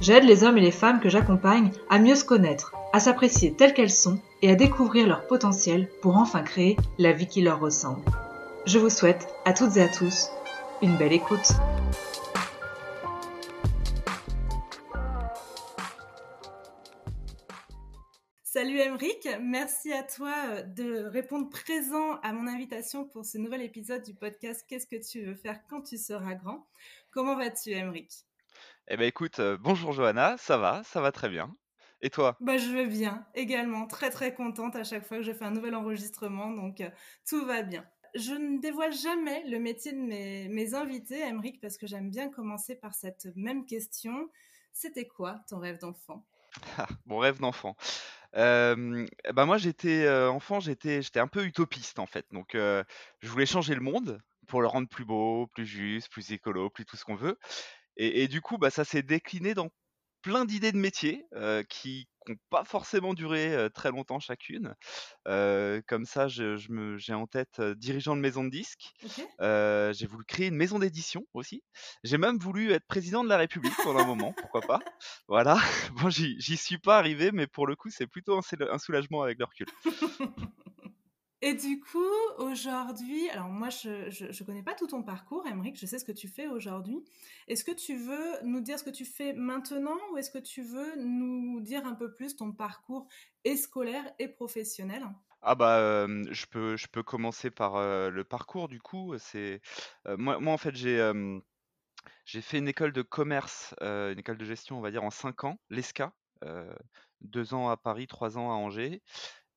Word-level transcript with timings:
J'aide 0.00 0.24
les 0.24 0.44
hommes 0.44 0.58
et 0.58 0.62
les 0.62 0.70
femmes 0.70 1.00
que 1.00 1.08
j'accompagne 1.08 1.70
à 1.88 1.98
mieux 1.98 2.14
se 2.14 2.24
connaître, 2.24 2.74
à 2.92 3.00
s'apprécier 3.00 3.54
telles 3.54 3.74
qu'elles 3.74 3.90
sont 3.90 4.18
et 4.42 4.50
à 4.50 4.54
découvrir 4.54 5.06
leur 5.06 5.26
potentiel 5.26 5.88
pour 6.02 6.16
enfin 6.16 6.42
créer 6.42 6.76
la 6.98 7.12
vie 7.12 7.26
qui 7.26 7.42
leur 7.42 7.60
ressemble. 7.60 8.02
Je 8.66 8.78
vous 8.78 8.90
souhaite 8.90 9.28
à 9.44 9.52
toutes 9.52 9.76
et 9.76 9.82
à 9.82 9.88
tous 9.88 10.28
une 10.82 10.96
belle 10.96 11.12
écoute. 11.12 11.52
Salut 18.42 18.78
Emeric, 18.78 19.28
merci 19.40 19.92
à 19.92 20.04
toi 20.04 20.32
euh, 20.48 20.62
de 20.62 21.04
répondre 21.06 21.48
présent 21.50 22.20
à 22.22 22.32
mon 22.32 22.46
invitation 22.46 23.04
pour 23.04 23.24
ce 23.24 23.36
nouvel 23.36 23.62
épisode 23.62 24.02
du 24.02 24.14
podcast 24.14 24.64
Qu'est-ce 24.68 24.86
que 24.86 25.02
tu 25.04 25.24
veux 25.24 25.34
faire 25.34 25.60
quand 25.68 25.82
tu 25.82 25.98
seras 25.98 26.34
grand? 26.34 26.64
Comment 27.10 27.36
vas-tu 27.36 27.70
Emeric 27.72 28.24
Eh 28.88 28.96
ben 28.96 29.06
écoute, 29.06 29.40
euh, 29.40 29.56
bonjour 29.58 29.92
Johanna, 29.92 30.36
ça 30.38 30.56
va, 30.58 30.82
ça 30.84 31.00
va 31.00 31.12
très 31.12 31.28
bien. 31.28 31.54
Et 32.02 32.10
toi? 32.10 32.38
Bah, 32.40 32.58
Je 32.58 32.70
vais 32.70 32.86
bien 32.86 33.26
également, 33.34 33.86
très 33.86 34.10
très 34.10 34.34
contente 34.34 34.76
à 34.76 34.84
chaque 34.84 35.04
fois 35.06 35.18
que 35.18 35.22
je 35.22 35.32
fais 35.32 35.44
un 35.44 35.50
nouvel 35.50 35.74
enregistrement, 35.74 36.50
donc 36.50 36.80
euh, 36.80 36.90
tout 37.26 37.44
va 37.46 37.62
bien. 37.62 37.86
Je 38.14 38.32
ne 38.34 38.60
dévoile 38.60 38.92
jamais 38.92 39.42
le 39.48 39.58
métier 39.58 39.92
de 39.92 39.98
mes, 39.98 40.48
mes 40.48 40.74
invités, 40.74 41.20
Emeric, 41.20 41.60
parce 41.60 41.76
que 41.78 41.86
j'aime 41.86 42.10
bien 42.10 42.30
commencer 42.30 42.76
par 42.76 42.94
cette 42.94 43.26
même 43.34 43.66
question. 43.66 44.30
C'était 44.72 45.08
quoi 45.08 45.40
ton 45.48 45.58
rêve 45.58 45.78
d'enfant? 45.78 46.26
Mon 47.06 47.18
rêve 47.18 47.38
d'enfant. 47.40 47.76
Euh, 48.36 49.06
bah 49.32 49.46
moi 49.46 49.58
j'étais 49.58 50.04
euh, 50.04 50.30
enfant, 50.30 50.60
j'étais 50.60 51.02
j'étais 51.02 51.20
un 51.20 51.28
peu 51.28 51.44
utopiste 51.44 51.98
en 51.98 52.06
fait. 52.06 52.26
Donc 52.32 52.54
euh, 52.54 52.82
je 53.20 53.28
voulais 53.28 53.46
changer 53.46 53.74
le 53.74 53.80
monde 53.80 54.20
pour 54.48 54.60
le 54.60 54.66
rendre 54.68 54.88
plus 54.88 55.04
beau, 55.04 55.46
plus 55.48 55.66
juste, 55.66 56.10
plus 56.10 56.32
écolo, 56.32 56.70
plus 56.70 56.84
tout 56.84 56.96
ce 56.96 57.04
qu'on 57.04 57.14
veut. 57.14 57.38
Et, 57.96 58.22
et 58.22 58.28
du 58.28 58.40
coup, 58.40 58.58
bah, 58.58 58.70
ça 58.70 58.84
s'est 58.84 59.02
décliné 59.02 59.54
dans 59.54 59.70
plein 60.24 60.46
d'idées 60.46 60.72
de 60.72 60.78
métiers 60.78 61.26
euh, 61.34 61.62
qui 61.68 62.08
n'ont 62.26 62.36
pas 62.48 62.64
forcément 62.64 63.12
duré 63.12 63.54
euh, 63.54 63.68
très 63.68 63.90
longtemps 63.90 64.20
chacune. 64.20 64.74
Euh, 65.28 65.82
comme 65.86 66.06
ça, 66.06 66.28
je, 66.28 66.56
je 66.56 66.72
me, 66.72 66.96
j'ai 66.96 67.12
en 67.12 67.26
tête 67.26 67.60
dirigeant 67.60 68.16
de 68.16 68.22
maison 68.22 68.42
de 68.42 68.48
disques. 68.48 68.94
j'ai 69.38 70.06
voulu 70.06 70.24
créer 70.24 70.46
une 70.46 70.56
maison 70.56 70.78
d'édition 70.78 71.26
aussi. 71.34 71.62
J'ai 72.04 72.16
même 72.16 72.38
voulu 72.38 72.72
être 72.72 72.86
président 72.86 73.22
de 73.22 73.28
la 73.28 73.36
République 73.36 73.74
pendant 73.84 74.00
un 74.00 74.06
moment, 74.06 74.32
pourquoi 74.32 74.62
pas. 74.62 74.80
Voilà. 75.28 75.58
Bon, 76.00 76.08
j'y, 76.08 76.40
j'y 76.40 76.56
suis 76.56 76.78
pas 76.78 76.98
arrivé, 76.98 77.30
mais 77.30 77.46
pour 77.46 77.66
le 77.66 77.76
coup, 77.76 77.90
c'est 77.90 78.06
plutôt 78.06 78.36
un, 78.36 78.42
un 78.70 78.78
soulagement 78.78 79.22
avec 79.22 79.38
le 79.38 79.44
recul. 79.44 79.66
Et 81.46 81.52
du 81.52 81.78
coup, 81.78 81.98
aujourd'hui, 82.38 83.28
alors 83.28 83.50
moi, 83.50 83.68
je 83.68 83.90
ne 83.90 84.46
connais 84.46 84.62
pas 84.62 84.72
tout 84.72 84.86
ton 84.86 85.02
parcours, 85.02 85.46
Emeric, 85.46 85.78
je 85.78 85.84
sais 85.84 85.98
ce 85.98 86.04
que 86.06 86.10
tu 86.10 86.26
fais 86.26 86.46
aujourd'hui. 86.46 87.04
Est-ce 87.48 87.64
que 87.64 87.70
tu 87.70 87.98
veux 87.98 88.42
nous 88.44 88.62
dire 88.62 88.78
ce 88.78 88.84
que 88.84 88.88
tu 88.88 89.04
fais 89.04 89.34
maintenant 89.34 89.98
ou 90.10 90.16
est-ce 90.16 90.30
que 90.30 90.38
tu 90.38 90.62
veux 90.62 90.96
nous 90.96 91.60
dire 91.60 91.84
un 91.84 91.92
peu 91.92 92.14
plus 92.14 92.34
ton 92.34 92.50
parcours 92.52 93.06
et 93.44 93.58
scolaire 93.58 94.10
et 94.18 94.28
professionnel? 94.28 95.04
Ah 95.42 95.54
bah 95.54 96.06
je 96.06 96.46
peux 96.46 96.78
je 96.78 96.86
peux 96.86 97.02
commencer 97.02 97.50
par 97.50 97.74
le 97.76 98.24
parcours 98.24 98.68
du 98.68 98.80
coup. 98.80 99.14
C'est 99.18 99.60
moi, 100.16 100.40
moi 100.40 100.54
en 100.54 100.58
fait 100.58 100.74
j'ai 100.74 101.12
j'ai 102.24 102.40
fait 102.40 102.56
une 102.56 102.68
école 102.68 102.94
de 102.94 103.02
commerce 103.02 103.74
une 103.82 104.18
école 104.18 104.38
de 104.38 104.46
gestion 104.46 104.78
on 104.78 104.80
va 104.80 104.90
dire 104.90 105.04
en 105.04 105.10
cinq 105.10 105.44
ans 105.44 105.58
l'ESCA 105.68 106.14
deux 107.20 107.52
ans 107.52 107.68
à 107.68 107.76
Paris 107.76 108.06
trois 108.06 108.38
ans 108.38 108.50
à 108.50 108.54
Angers 108.54 109.02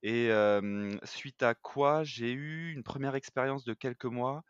et 0.04 0.30
suite 1.04 1.44
à 1.44 1.56
quoi, 1.56 2.04
j'ai 2.04 2.32
eu 2.32 2.74
une 2.74 2.84
première 2.84 3.16
expérience 3.16 3.64
de 3.64 3.74
quelques 3.74 4.06
mois, 4.06 4.44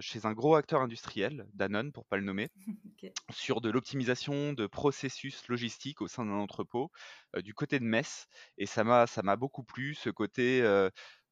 chez 0.00 0.26
un 0.26 0.32
gros 0.32 0.54
acteur 0.54 0.80
industriel, 0.80 1.46
Danone 1.54 1.92
pour 1.92 2.06
pas 2.06 2.16
le 2.16 2.24
nommer, 2.24 2.48
sur 3.30 3.60
de 3.60 3.70
l'optimisation 3.70 4.52
de 4.52 4.66
processus 4.66 5.46
logistiques 5.48 6.00
au 6.00 6.08
sein 6.08 6.24
d'un 6.24 6.32
entrepôt, 6.32 6.90
du 7.42 7.54
côté 7.54 7.78
de 7.78 7.84
Metz 7.84 8.26
et 8.56 8.66
ça 8.66 8.84
m'a 8.84 9.06
ça 9.06 9.22
m'a 9.22 9.36
beaucoup 9.36 9.62
plu 9.62 9.94
ce 9.94 10.10
côté, 10.10 10.62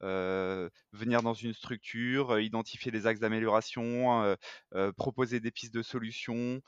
venir 0.01 1.21
dans 1.23 1.33
une 1.33 1.53
structure, 1.53 2.39
identifier 2.39 2.91
des 2.91 3.07
axes 3.07 3.19
d'amélioration, 3.19 4.35
proposer 4.95 5.39
des 5.39 5.51
pistes 5.51 5.73
de 5.73 5.81
solutions, 5.81 6.61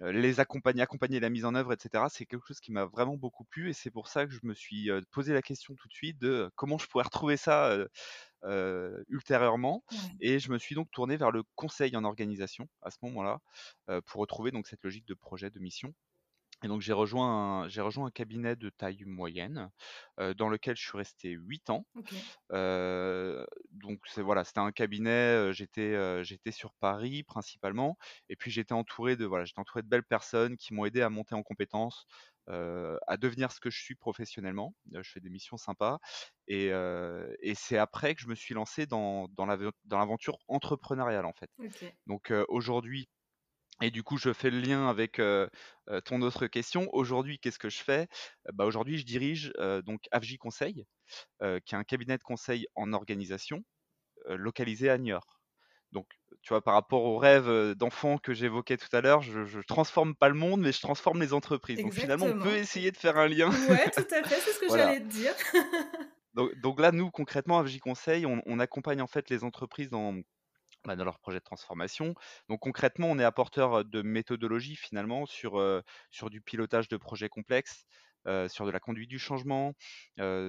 les 0.00 0.40
accompagner 0.40 0.82
accompagner 0.82 1.20
la 1.20 1.30
mise 1.30 1.44
en 1.44 1.54
œuvre 1.54 1.72
etc. 1.72 2.04
C'est 2.10 2.26
quelque 2.26 2.46
chose 2.46 2.60
qui 2.60 2.72
m'a 2.72 2.84
vraiment 2.86 3.16
beaucoup 3.16 3.44
plu 3.44 3.70
et 3.70 3.72
c'est 3.72 3.90
pour 3.90 4.08
ça 4.08 4.26
que 4.26 4.32
je 4.32 4.40
me 4.42 4.54
suis, 4.54 4.90
posé 5.10 5.32
la 5.32 5.42
question 5.42 5.74
tout 5.74 5.88
de 5.88 5.94
suite 5.94 6.18
de, 6.18 6.50
comment 6.56 6.78
je 6.78 6.86
pourrais 6.88 7.04
retrouver 7.04 7.36
ça, 7.36 7.76
ultérieurement. 9.08 9.84
Et 10.20 10.40
je 10.40 10.50
me 10.50 10.58
suis 10.58 10.74
donc 10.74 10.90
tourné 10.90 11.16
vers 11.16 11.30
le 11.30 11.44
conseil 11.54 11.96
en 11.96 12.04
organisation 12.04 12.68
à 12.82 12.90
ce 12.90 12.98
moment-là, 13.02 13.38
pour 14.06 14.20
retrouver 14.20 14.50
donc 14.50 14.66
cette 14.66 14.82
logique 14.82 15.06
de 15.06 15.14
projet, 15.14 15.50
de 15.50 15.58
mission 15.60 15.94
et 16.62 16.68
donc 16.68 16.80
j'ai 16.80 16.92
rejoint 16.92 17.62
un 17.64 17.68
j'ai 17.68 17.80
rejoint 17.80 18.06
un 18.06 18.10
cabinet 18.10 18.56
de 18.56 18.70
taille 18.70 19.04
moyenne, 19.06 19.70
dans 20.18 20.48
lequel 20.48 20.76
je 20.76 20.82
suis 20.88 20.98
resté 20.98 21.30
8 21.30 21.70
ans. 21.70 21.86
donc 22.50 24.00
c'est 24.06 24.22
voilà, 24.22 24.44
c'était 24.44 24.60
un 24.60 24.72
cabinet, 24.72 25.52
j'étais, 25.52 26.24
j'étais 26.24 26.52
sur 26.52 26.74
Paris 26.74 27.22
principalement 27.22 27.96
et 28.28 28.36
puis 28.36 28.50
j'étais 28.50 28.72
entouré 28.74 29.16
de 29.16 29.24
voilà, 29.24 29.44
j'étais 29.44 29.60
entouré 29.60 29.82
de 29.82 29.88
belles 29.88 30.04
personnes 30.04 30.56
qui 30.56 30.74
m'ont 30.74 30.84
aidé 30.84 31.02
à 31.02 31.10
monter 31.10 31.34
en 31.34 31.42
compétences, 31.42 32.06
à 32.48 33.16
devenir 33.18 33.52
ce 33.52 33.60
que 33.60 33.70
je 33.70 33.80
suis 33.80 33.94
professionnellement. 33.94 34.74
je 34.92 35.10
fais 35.10 35.20
des 35.20 35.30
missions 35.30 35.56
sympas 35.56 35.98
et 36.48 36.66
et 36.68 37.54
c'est 37.54 37.78
après 37.78 38.14
que 38.14 38.20
je 38.20 38.28
me 38.28 38.34
suis 38.34 38.54
lancé 38.54 38.86
dans 38.86 39.28
dans 39.28 39.46
l'aventure 39.46 40.38
entrepreneuriale 40.48 41.26
en 41.26 41.32
fait. 41.32 41.50
Donc 42.06 42.32
aujourd'hui 42.48 43.08
et 43.82 43.90
du 43.90 44.02
coup, 44.02 44.16
je 44.16 44.32
fais 44.32 44.50
le 44.50 44.60
lien 44.60 44.88
avec 44.88 45.20
ton 46.04 46.22
autre 46.22 46.46
question. 46.46 46.88
Aujourd'hui, 46.92 47.38
qu'est-ce 47.38 47.58
que 47.58 47.70
je 47.70 47.82
fais? 47.82 48.08
Bah, 48.52 48.64
Aujourd'hui, 48.64 48.98
je 48.98 49.04
dirige 49.04 49.52
donc 49.84 50.02
AFJ 50.12 50.38
Conseil, 50.38 50.86
qui 51.40 51.74
est 51.74 51.78
un 51.78 51.84
cabinet 51.84 52.16
de 52.16 52.22
conseil 52.22 52.66
en 52.74 52.92
organisation 52.92 53.62
localisé 54.28 54.88
à 54.88 54.98
Niort. 54.98 55.42
Donc, 55.92 56.06
tu 56.40 56.48
vois, 56.48 56.62
par 56.62 56.74
rapport 56.74 57.04
au 57.04 57.18
rêve 57.18 57.74
d'enfant 57.74 58.16
que 58.16 58.32
j'évoquais 58.32 58.78
tout 58.78 58.94
à 58.96 59.02
l'heure, 59.02 59.20
je, 59.20 59.40
ne 59.40 59.62
transforme 59.62 60.14
pas 60.14 60.28
le 60.28 60.34
monde, 60.34 60.62
mais 60.62 60.72
je 60.72 60.80
transforme 60.80 61.20
les 61.20 61.34
entreprises. 61.34 61.78
Donc 61.80 61.92
finalement, 61.92 62.26
on 62.26 62.38
peut 62.38 62.56
essayer 62.56 62.90
de 62.90 62.96
faire 62.96 63.18
un 63.18 63.28
lien. 63.28 63.50
Oui, 63.50 63.76
tout 63.94 64.14
à 64.14 64.22
fait, 64.22 64.40
c'est 64.40 64.52
ce 64.52 64.60
que 64.60 64.68
j'allais 64.76 65.00
te 65.00 65.08
dire. 65.08 65.34
donc, 66.62 66.80
là, 66.80 66.92
nous, 66.92 67.10
concrètement, 67.10 67.58
AFJ 67.58 67.78
Conseil, 67.80 68.26
on 68.26 68.58
accompagne 68.58 69.02
en 69.02 69.06
fait 69.06 69.28
les 69.28 69.44
entreprises 69.44 69.90
dans 69.90 70.14
bah, 70.84 70.96
dans 70.96 71.04
leur 71.04 71.18
projet 71.18 71.38
de 71.38 71.44
transformation. 71.44 72.14
Donc 72.48 72.60
concrètement, 72.60 73.08
on 73.10 73.18
est 73.18 73.24
apporteur 73.24 73.84
de 73.84 74.02
méthodologie 74.02 74.76
finalement 74.76 75.26
sur, 75.26 75.82
sur 76.10 76.30
du 76.30 76.40
pilotage 76.40 76.88
de 76.88 76.96
projets 76.96 77.28
complexes, 77.28 77.84
sur 78.48 78.66
de 78.66 78.70
la 78.70 78.80
conduite 78.80 79.10
du 79.10 79.18
changement, 79.18 79.74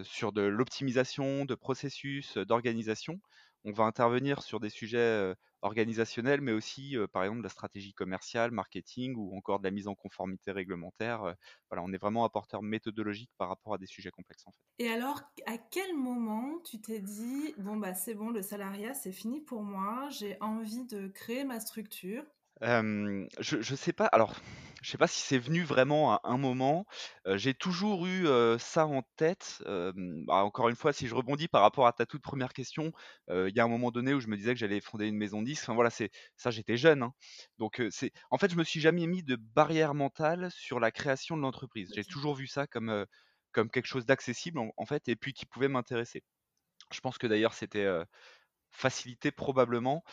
sur 0.03 0.31
de 0.31 0.41
l'optimisation 0.41 1.45
de 1.45 1.55
processus, 1.55 2.37
d'organisation. 2.37 3.19
On 3.63 3.71
va 3.71 3.85
intervenir 3.85 4.41
sur 4.41 4.59
des 4.59 4.69
sujets 4.69 5.33
organisationnels, 5.63 6.41
mais 6.41 6.51
aussi, 6.53 6.95
par 7.11 7.23
exemple, 7.23 7.39
de 7.39 7.43
la 7.43 7.49
stratégie 7.49 7.93
commerciale, 7.93 8.51
marketing 8.51 9.15
ou 9.17 9.35
encore 9.37 9.59
de 9.59 9.63
la 9.65 9.71
mise 9.71 9.87
en 9.87 9.95
conformité 9.95 10.51
réglementaire. 10.51 11.35
voilà, 11.69 11.83
on 11.83 11.91
est 11.93 11.97
vraiment 11.97 12.25
apporteur 12.25 12.61
méthodologique 12.63 13.31
par 13.37 13.49
rapport 13.49 13.73
à 13.73 13.77
des 13.77 13.87
sujets 13.87 14.11
complexes 14.11 14.47
en 14.47 14.51
fait. 14.51 14.63
Et 14.79 14.89
alors, 14.89 15.21
à 15.45 15.57
quel 15.57 15.95
moment 15.95 16.59
tu 16.59 16.81
t'es 16.81 16.99
dit, 16.99 17.53
bon, 17.57 17.77
bah 17.77 17.93
c'est 17.93 18.13
bon, 18.15 18.29
le 18.31 18.41
salariat, 18.41 18.93
c'est 18.93 19.11
fini 19.11 19.41
pour 19.41 19.63
moi, 19.63 20.09
j'ai 20.09 20.37
envie 20.41 20.85
de 20.85 21.07
créer 21.07 21.43
ma 21.43 21.59
structure 21.59 22.23
je 22.63 23.61
je 23.61 23.75
sais 23.75 23.93
pas, 23.93 24.05
alors, 24.07 24.35
je 24.81 24.89
sais 24.91 24.97
pas 24.97 25.07
si 25.07 25.21
c'est 25.21 25.37
venu 25.37 25.63
vraiment 25.63 26.13
à 26.13 26.21
un 26.23 26.37
moment. 26.37 26.85
j'ai 27.25 27.53
toujours 27.53 28.05
eu, 28.07 28.25
ça 28.59 28.85
en 28.87 29.01
tête. 29.17 29.61
Bah, 29.65 30.43
encore 30.43 30.69
une 30.69 30.75
fois, 30.75 30.93
si 30.93 31.07
je 31.07 31.15
rebondis 31.15 31.47
par 31.47 31.61
rapport 31.61 31.87
à 31.87 31.93
ta 31.93 32.05
toute 32.05 32.21
première 32.21 32.53
question, 32.53 32.91
il 33.29 33.51
y 33.55 33.59
a 33.59 33.63
un 33.63 33.67
moment 33.67 33.91
donné 33.91 34.13
où 34.13 34.19
je 34.19 34.27
me 34.27 34.37
disais 34.37 34.53
que 34.53 34.59
j'allais 34.59 34.81
fonder 34.81 35.07
une 35.07 35.17
maison 35.17 35.41
de 35.41 35.45
disques. 35.47 35.63
Enfin 35.63 35.73
voilà, 35.75 35.89
c'est 35.89 36.11
ça, 36.37 36.51
j'étais 36.51 36.77
jeune, 36.77 37.03
hein. 37.03 37.13
Donc, 37.59 37.81
c'est 37.91 38.11
en 38.31 38.37
fait, 38.37 38.51
je 38.51 38.55
me 38.57 38.63
suis 38.63 38.79
jamais 38.81 39.07
mis 39.07 39.23
de 39.23 39.35
barrière 39.35 39.93
mentale 39.93 40.49
sur 40.51 40.79
la 40.79 40.91
création 40.91 41.37
de 41.37 41.41
l'entreprise. 41.41 41.91
J'ai 41.95 42.05
toujours 42.05 42.35
vu 42.35 42.47
ça 42.47 42.67
comme, 42.67 43.05
comme 43.51 43.69
quelque 43.69 43.87
chose 43.87 44.05
d'accessible 44.05 44.59
en 44.77 44.85
fait 44.85 45.07
et 45.09 45.15
puis 45.15 45.33
qui 45.33 45.45
pouvait 45.45 45.67
m'intéresser. 45.67 46.23
Je 46.91 46.99
pense 47.01 47.17
que 47.17 47.27
d'ailleurs 47.27 47.53
c'était, 47.53 47.87
facilité 48.73 49.31
probablement 49.31 50.03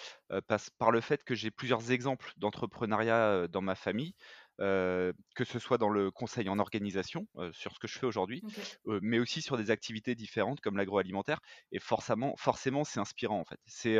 par 0.78 0.90
le 0.90 1.00
fait 1.00 1.24
que 1.24 1.34
j'ai 1.34 1.50
plusieurs 1.50 1.90
exemples 1.90 2.32
d'entrepreneuriat 2.36 3.48
dans 3.48 3.62
ma 3.62 3.74
famille. 3.74 4.14
que 4.58 5.44
ce 5.44 5.58
soit 5.58 5.78
dans 5.78 5.88
le 5.88 6.10
conseil 6.10 6.48
en 6.48 6.58
organisation, 6.58 7.26
sur 7.52 7.74
ce 7.74 7.78
que 7.78 7.88
je 7.88 7.98
fais 7.98 8.06
aujourd'hui, 8.06 8.42
mais 8.86 9.18
aussi 9.18 9.42
sur 9.42 9.56
des 9.56 9.70
activités 9.70 10.14
différentes 10.14 10.60
comme 10.60 10.76
l'agroalimentaire. 10.76 11.40
Et 11.72 11.78
forcément, 11.80 12.34
forcément, 12.36 12.84
c'est 12.84 13.00
inspirant 13.00 13.40
en 13.40 13.44
fait. 13.44 13.60
C'est 13.66 13.98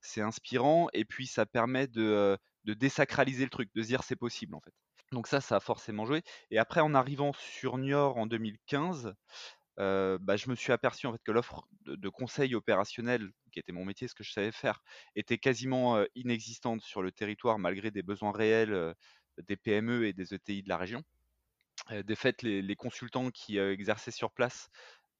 c'est 0.00 0.20
inspirant 0.22 0.88
et 0.92 1.04
puis 1.04 1.26
ça 1.26 1.46
permet 1.46 1.86
de, 1.86 2.36
de 2.64 2.74
désacraliser 2.74 3.44
le 3.44 3.50
truc, 3.50 3.70
de 3.74 3.82
se 3.82 3.88
dire 3.88 4.02
c'est 4.02 4.16
possible 4.16 4.54
en 4.54 4.60
fait. 4.60 4.72
Donc 5.12 5.26
ça, 5.26 5.40
ça 5.40 5.56
a 5.56 5.60
forcément 5.60 6.06
joué. 6.06 6.22
Et 6.50 6.58
après, 6.58 6.80
en 6.80 6.94
arrivant 6.94 7.32
sur 7.32 7.78
Niort 7.78 8.16
en 8.16 8.26
2015, 8.26 9.14
bah, 9.80 10.36
je 10.36 10.50
me 10.50 10.54
suis 10.54 10.72
aperçu 10.72 11.06
en 11.06 11.12
fait 11.12 11.22
que 11.24 11.32
l'offre 11.32 11.66
de, 11.86 12.08
conseil 12.08 12.54
opérationnel, 12.54 13.30
qui 13.52 13.58
était 13.58 13.72
mon 13.72 13.84
métier, 13.84 14.08
ce 14.08 14.14
que 14.14 14.24
je 14.24 14.32
savais 14.32 14.52
faire, 14.52 14.82
était 15.16 15.38
quasiment 15.38 16.04
inexistante 16.14 16.82
sur 16.82 17.02
le 17.02 17.12
territoire 17.12 17.58
malgré 17.58 17.90
des 17.90 18.02
besoins 18.02 18.32
réels 18.32 18.94
des 19.46 19.56
PME 19.56 20.06
et 20.06 20.12
des 20.12 20.34
ETI 20.34 20.62
de 20.62 20.68
la 20.68 20.76
région. 20.76 21.02
de 21.90 22.14
fait, 22.14 22.42
les, 22.42 22.76
consultants 22.76 23.30
qui 23.30 23.58
exerçaient 23.58 24.10
sur 24.10 24.30
place 24.32 24.68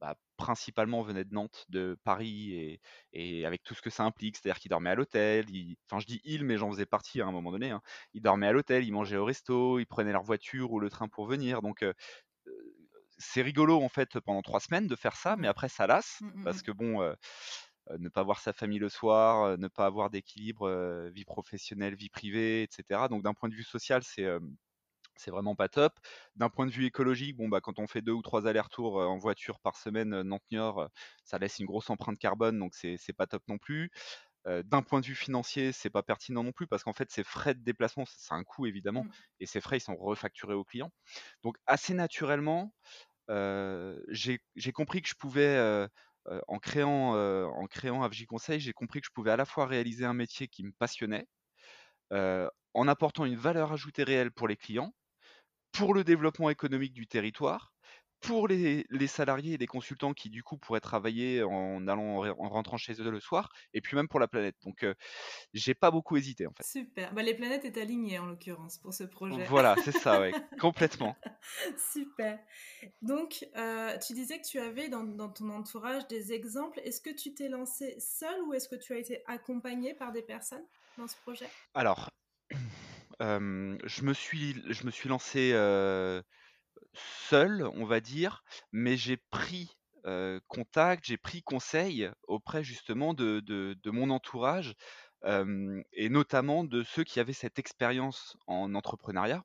bah, 0.00 0.16
principalement 0.38 1.02
venaient 1.02 1.24
de 1.24 1.34
Nantes, 1.34 1.66
de 1.68 1.98
Paris 2.04 2.80
et, 3.12 3.44
avec 3.44 3.62
tout 3.62 3.74
ce 3.74 3.82
que 3.82 3.90
ça 3.90 4.04
implique, 4.04 4.36
c'est-à-dire 4.36 4.58
qu'ils 4.58 4.70
dormaient 4.70 4.90
à 4.90 4.94
l'hôtel. 4.94 5.44
Enfin, 5.86 6.00
je 6.00 6.06
dis 6.06 6.20
ils, 6.24 6.44
mais 6.44 6.56
j'en 6.56 6.70
faisais 6.70 6.86
partie 6.86 7.20
à 7.20 7.26
un 7.26 7.32
moment 7.32 7.52
donné. 7.52 7.70
Hein. 7.70 7.82
Ils 8.14 8.22
dormaient 8.22 8.46
à 8.46 8.52
l'hôtel, 8.52 8.84
ils 8.84 8.92
mangeaient 8.92 9.18
au 9.18 9.26
resto, 9.26 9.78
ils 9.78 9.86
prenaient 9.86 10.12
leur 10.12 10.22
voiture 10.22 10.72
ou 10.72 10.80
le 10.80 10.88
train 10.88 11.08
pour 11.08 11.26
venir. 11.26 11.60
Donc, 11.60 11.84
c'est 13.20 13.42
rigolo 13.42 13.80
en 13.82 13.88
fait 13.88 14.18
pendant 14.20 14.42
trois 14.42 14.60
semaines 14.60 14.88
de 14.88 14.96
faire 14.96 15.14
ça, 15.14 15.36
mais 15.36 15.46
après 15.46 15.68
ça 15.68 15.86
lasse 15.86 16.18
mmh, 16.20 16.26
mmh, 16.40 16.44
parce 16.44 16.58
mmh. 16.58 16.62
que 16.62 16.72
bon, 16.72 17.14
ne 17.98 18.08
pas 18.08 18.22
voir 18.22 18.40
sa 18.40 18.52
famille 18.52 18.78
le 18.78 18.88
soir, 18.88 19.58
ne 19.58 19.68
pas 19.68 19.86
avoir 19.86 20.10
d'équilibre 20.10 21.08
vie 21.10 21.24
professionnelle, 21.24 21.94
vie 21.94 22.08
privée, 22.08 22.62
etc. 22.62 23.08
Donc 23.08 23.22
d'un 23.22 23.34
point 23.34 23.48
de 23.48 23.54
vue 23.54 23.64
social, 23.64 24.02
c'est 24.02 24.26
c'est 25.16 25.30
vraiment 25.30 25.54
pas 25.54 25.68
top. 25.68 25.92
D'un 26.36 26.48
point 26.48 26.66
de 26.66 26.70
vue 26.70 26.86
écologique, 26.86 27.36
bon 27.36 27.48
bah 27.48 27.60
quand 27.60 27.78
on 27.78 27.86
fait 27.86 28.00
deux 28.00 28.12
ou 28.12 28.22
trois 28.22 28.46
allers-retours 28.46 28.96
en 28.96 29.18
voiture 29.18 29.60
par 29.60 29.76
semaine 29.76 30.22
Nantes-Niort, 30.22 30.88
ça 31.24 31.38
laisse 31.38 31.58
une 31.58 31.66
grosse 31.66 31.90
empreinte 31.90 32.18
carbone, 32.18 32.58
donc 32.58 32.74
c'est 32.74 33.12
pas 33.16 33.26
top 33.26 33.42
non 33.48 33.58
plus. 33.58 33.90
D'un 34.46 34.82
point 34.82 35.00
de 35.00 35.06
vue 35.06 35.14
financier, 35.14 35.70
c'est 35.72 35.90
pas 35.90 36.02
pertinent 36.02 36.42
non 36.42 36.52
plus 36.52 36.66
parce 36.66 36.82
qu'en 36.82 36.94
fait, 36.94 37.10
ces 37.10 37.22
frais 37.24 37.54
de 37.54 37.62
déplacement, 37.62 38.04
c'est 38.06 38.32
un 38.32 38.42
coût 38.42 38.66
évidemment, 38.66 39.04
et 39.38 39.44
ces 39.46 39.60
frais, 39.60 39.76
ils 39.76 39.82
sont 39.82 39.96
refacturés 39.96 40.54
aux 40.54 40.64
clients. 40.64 40.90
Donc 41.42 41.58
assez 41.66 41.92
naturellement, 41.92 42.72
j'ai 44.08 44.72
compris 44.72 45.02
que 45.02 45.08
je 45.08 45.14
pouvais, 45.14 45.88
en 46.48 46.58
créant, 46.58 47.14
en 47.14 47.66
créant 47.66 48.02
Conseil, 48.26 48.60
j'ai 48.60 48.72
compris 48.72 49.00
que 49.00 49.06
je 49.06 49.12
pouvais 49.12 49.30
à 49.30 49.36
la 49.36 49.44
fois 49.44 49.66
réaliser 49.66 50.04
un 50.04 50.14
métier 50.14 50.48
qui 50.48 50.64
me 50.64 50.72
passionnait, 50.78 51.26
en 52.10 52.88
apportant 52.88 53.24
une 53.24 53.36
valeur 53.36 53.72
ajoutée 53.72 54.04
réelle 54.04 54.32
pour 54.32 54.48
les 54.48 54.56
clients, 54.56 54.94
pour 55.72 55.94
le 55.94 56.04
développement 56.04 56.50
économique 56.50 56.92
du 56.92 57.06
territoire, 57.06 57.72
pour 58.20 58.48
les, 58.48 58.86
salariés 59.06 59.54
et 59.54 59.56
les 59.56 59.66
consultants 59.66 60.12
qui 60.12 60.30
du 60.30 60.42
coup 60.42 60.56
pourraient 60.56 60.80
travailler 60.80 61.42
en 61.42 61.86
allant 61.88 62.24
en 62.24 62.48
rentrant 62.48 62.76
chez 62.76 62.94
eux 63.00 63.10
le 63.10 63.20
soir, 63.20 63.50
et 63.74 63.80
puis 63.80 63.96
même 63.96 64.08
pour 64.08 64.20
la 64.20 64.28
planète. 64.28 64.56
Donc 64.64 64.86
j'ai 65.54 65.74
pas 65.74 65.90
beaucoup 65.90 66.16
hésité 66.16 66.46
en 66.46 66.52
fait. 66.52 66.64
Super. 66.64 67.12
Bah, 67.14 67.22
les 67.22 67.34
planètes 67.34 67.64
est 67.64 67.78
alignées 67.78 68.18
en 68.18 68.26
l'occurrence 68.26 68.78
pour 68.78 68.92
ce 68.92 69.04
projet. 69.04 69.44
Voilà, 69.44 69.74
c'est 69.82 69.92
ça, 69.92 70.20
oui, 70.20 70.30
complètement. 70.60 71.16
Super. 71.92 72.38
Donc 73.02 73.46
tu 74.06 74.12
disais 74.12 74.40
que 74.40 74.46
tu 74.46 74.58
avais 74.58 74.88
dans, 74.88 75.04
dans 75.04 75.30
ton 75.30 75.48
entourage 75.50 76.06
des 76.08 76.32
exemples. 76.32 76.80
Est-ce 76.84 77.00
que 77.00 77.10
tu 77.10 77.34
t'es 77.34 77.48
lancé 77.48 77.96
seul 77.98 78.42
ou 78.42 78.54
est-ce 78.54 78.68
que 78.68 78.76
tu 78.76 78.92
as 78.92 78.98
été 78.98 79.22
accompagné 79.26 79.94
par 79.94 80.12
des 80.12 80.22
personnes 80.22 80.64
dans 80.98 81.06
ce 81.06 81.16
projet? 81.16 81.48
Alors, 81.74 82.10
je 83.20 84.02
me 84.02 84.12
suis, 84.12 84.62
je 84.68 84.84
me 84.84 84.90
suis 84.90 85.08
lancé 85.08 85.52
seul, 86.94 87.62
on 87.74 87.84
va 87.84 88.00
dire, 88.00 88.42
mais 88.72 88.96
j'ai 88.96 89.16
pris 89.16 89.76
contact, 90.48 91.04
j'ai 91.04 91.18
pris 91.18 91.42
conseil 91.42 92.10
auprès 92.26 92.64
justement 92.64 93.14
de, 93.14 93.40
de, 93.40 93.90
mon 93.90 94.10
entourage 94.10 94.74
et 95.24 96.08
notamment 96.08 96.64
de 96.64 96.82
ceux 96.82 97.04
qui 97.04 97.20
avaient 97.20 97.32
cette 97.32 97.58
expérience 97.58 98.36
en 98.46 98.74
entrepreneuriat, 98.74 99.44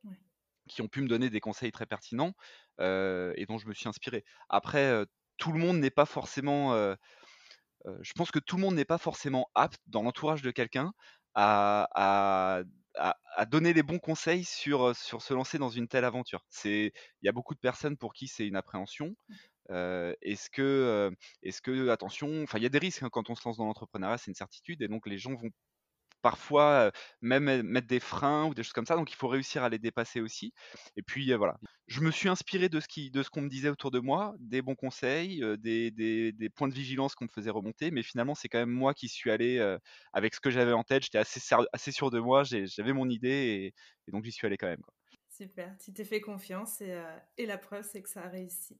qui 0.70 0.82
ont 0.82 0.88
pu 0.88 1.02
me 1.02 1.08
donner 1.08 1.30
des 1.30 1.42
conseils 1.42 1.72
très 1.72 1.86
pertinents 1.86 2.34
et 2.80 3.46
dont 3.48 3.58
je 3.58 3.68
me 3.68 3.74
suis 3.74 3.90
inspiré. 3.90 4.24
Après, 4.50 5.06
tout 5.38 5.52
le 5.52 5.60
monde 5.60 5.78
n'est 5.80 5.92
pas 5.92 6.06
forcément, 6.06 6.74
je 7.86 8.14
pense 8.14 8.32
que 8.32 8.40
tout 8.40 8.56
le 8.56 8.62
monde 8.62 8.76
n'est 8.76 8.86
pas 8.86 8.98
forcément 8.98 9.50
apte 9.56 9.82
dans 9.88 10.04
l'entourage 10.04 10.42
de 10.42 10.52
quelqu'un 10.52 10.94
à 11.34 11.90
à, 11.94 12.64
donner 13.50 13.74
les 13.74 13.84
bons 13.84 14.00
conseils 14.00 14.44
sur, 14.44 14.96
sur 14.96 15.22
se 15.22 15.34
lancer 15.34 15.58
dans 15.58 15.70
une 15.70 15.88
telle 15.88 16.06
aventure. 16.06 16.46
Il 16.64 16.92
y 17.24 17.30
a 17.30 17.32
beaucoup 17.32 17.54
de 17.54 17.60
personnes 17.60 17.98
pour 17.98 18.14
qui 18.14 18.28
c'est 18.28 18.48
une 18.48 18.56
appréhension. 18.56 19.16
Mmh. 19.28 20.14
est-ce 20.22 20.50
que, 20.50 21.12
est-ce 21.44 21.62
que, 21.62 21.90
attention, 21.90 22.44
enfin, 22.44 22.58
il 22.58 22.64
y 22.64 22.68
a 22.68 22.70
des 22.70 22.80
risques 22.80 23.04
hein, 23.04 23.10
quand 23.12 23.30
on 23.30 23.36
se 23.36 23.48
lance 23.48 23.58
dans 23.58 23.66
l'entrepreneuriat, 23.66 24.18
c'est 24.18 24.32
une 24.32 24.36
certitude, 24.36 24.82
et 24.82 24.88
donc 24.88 25.08
les 25.08 25.18
gens 25.18 25.34
vont 25.36 25.50
parfois 26.26 26.92
même 27.22 27.62
mettre 27.62 27.86
des 27.86 28.00
freins 28.00 28.48
ou 28.48 28.56
des 28.56 28.64
choses 28.64 28.74
comme 28.74 28.88
ça. 28.88 28.96
Donc 28.96 29.12
il 29.12 29.16
faut 29.16 29.28
réussir 29.28 29.62
à 29.64 29.70
les 29.70 29.78
dépasser 29.78 30.22
aussi. 30.22 30.54
Et 30.96 31.04
puis 31.04 31.32
voilà, 31.36 31.60
je 31.86 32.02
me 32.02 32.10
suis 32.10 32.30
inspiré 32.30 32.68
de 32.68 32.80
ce 32.80 32.88
qui, 32.88 33.12
de 33.12 33.22
qu'on 33.22 33.42
me 33.42 33.48
disait 33.48 33.70
autour 33.70 33.92
de 33.92 34.00
moi, 34.00 34.34
des 34.40 34.64
bons 34.64 34.74
conseils, 34.74 35.44
des, 35.60 35.92
des, 35.92 36.50
points 36.50 36.68
de 36.68 36.74
vigilance 36.74 37.14
qu'on 37.14 37.26
me 37.26 37.30
faisait 37.30 37.52
remonter. 37.52 37.92
Mais 37.92 38.02
finalement, 38.02 38.34
c'est 38.34 38.50
quand 38.50 38.58
même 38.58 38.72
moi 38.72 38.96
qui 38.96 39.08
suis 39.08 39.30
allé 39.30 39.60
avec 40.14 40.34
ce 40.34 40.40
que 40.40 40.50
j'avais 40.50 40.74
en 40.74 40.84
tête. 40.84 41.04
J'étais 41.04 41.20
assez, 41.20 41.40
assez 41.72 41.92
sûr 41.92 42.10
de 42.10 42.20
moi, 42.20 42.42
j'avais 42.44 42.94
mon 42.94 43.08
idée 43.08 43.74
et, 44.08 44.12
donc 44.12 44.26
j'y 44.26 44.32
suis 44.32 44.48
allé 44.48 44.58
quand 44.58 44.68
même. 44.68 44.84
Super, 45.30 45.78
tu 45.78 45.94
t'es 45.94 46.06
fait 46.06 46.22
confiance 46.22 46.82
et, 46.82 47.00
et 47.38 47.46
la 47.46 47.60
preuve, 47.60 47.88
c'est 47.88 48.02
que 48.02 48.10
ça 48.10 48.24
a 48.24 48.30
réussi. 48.30 48.80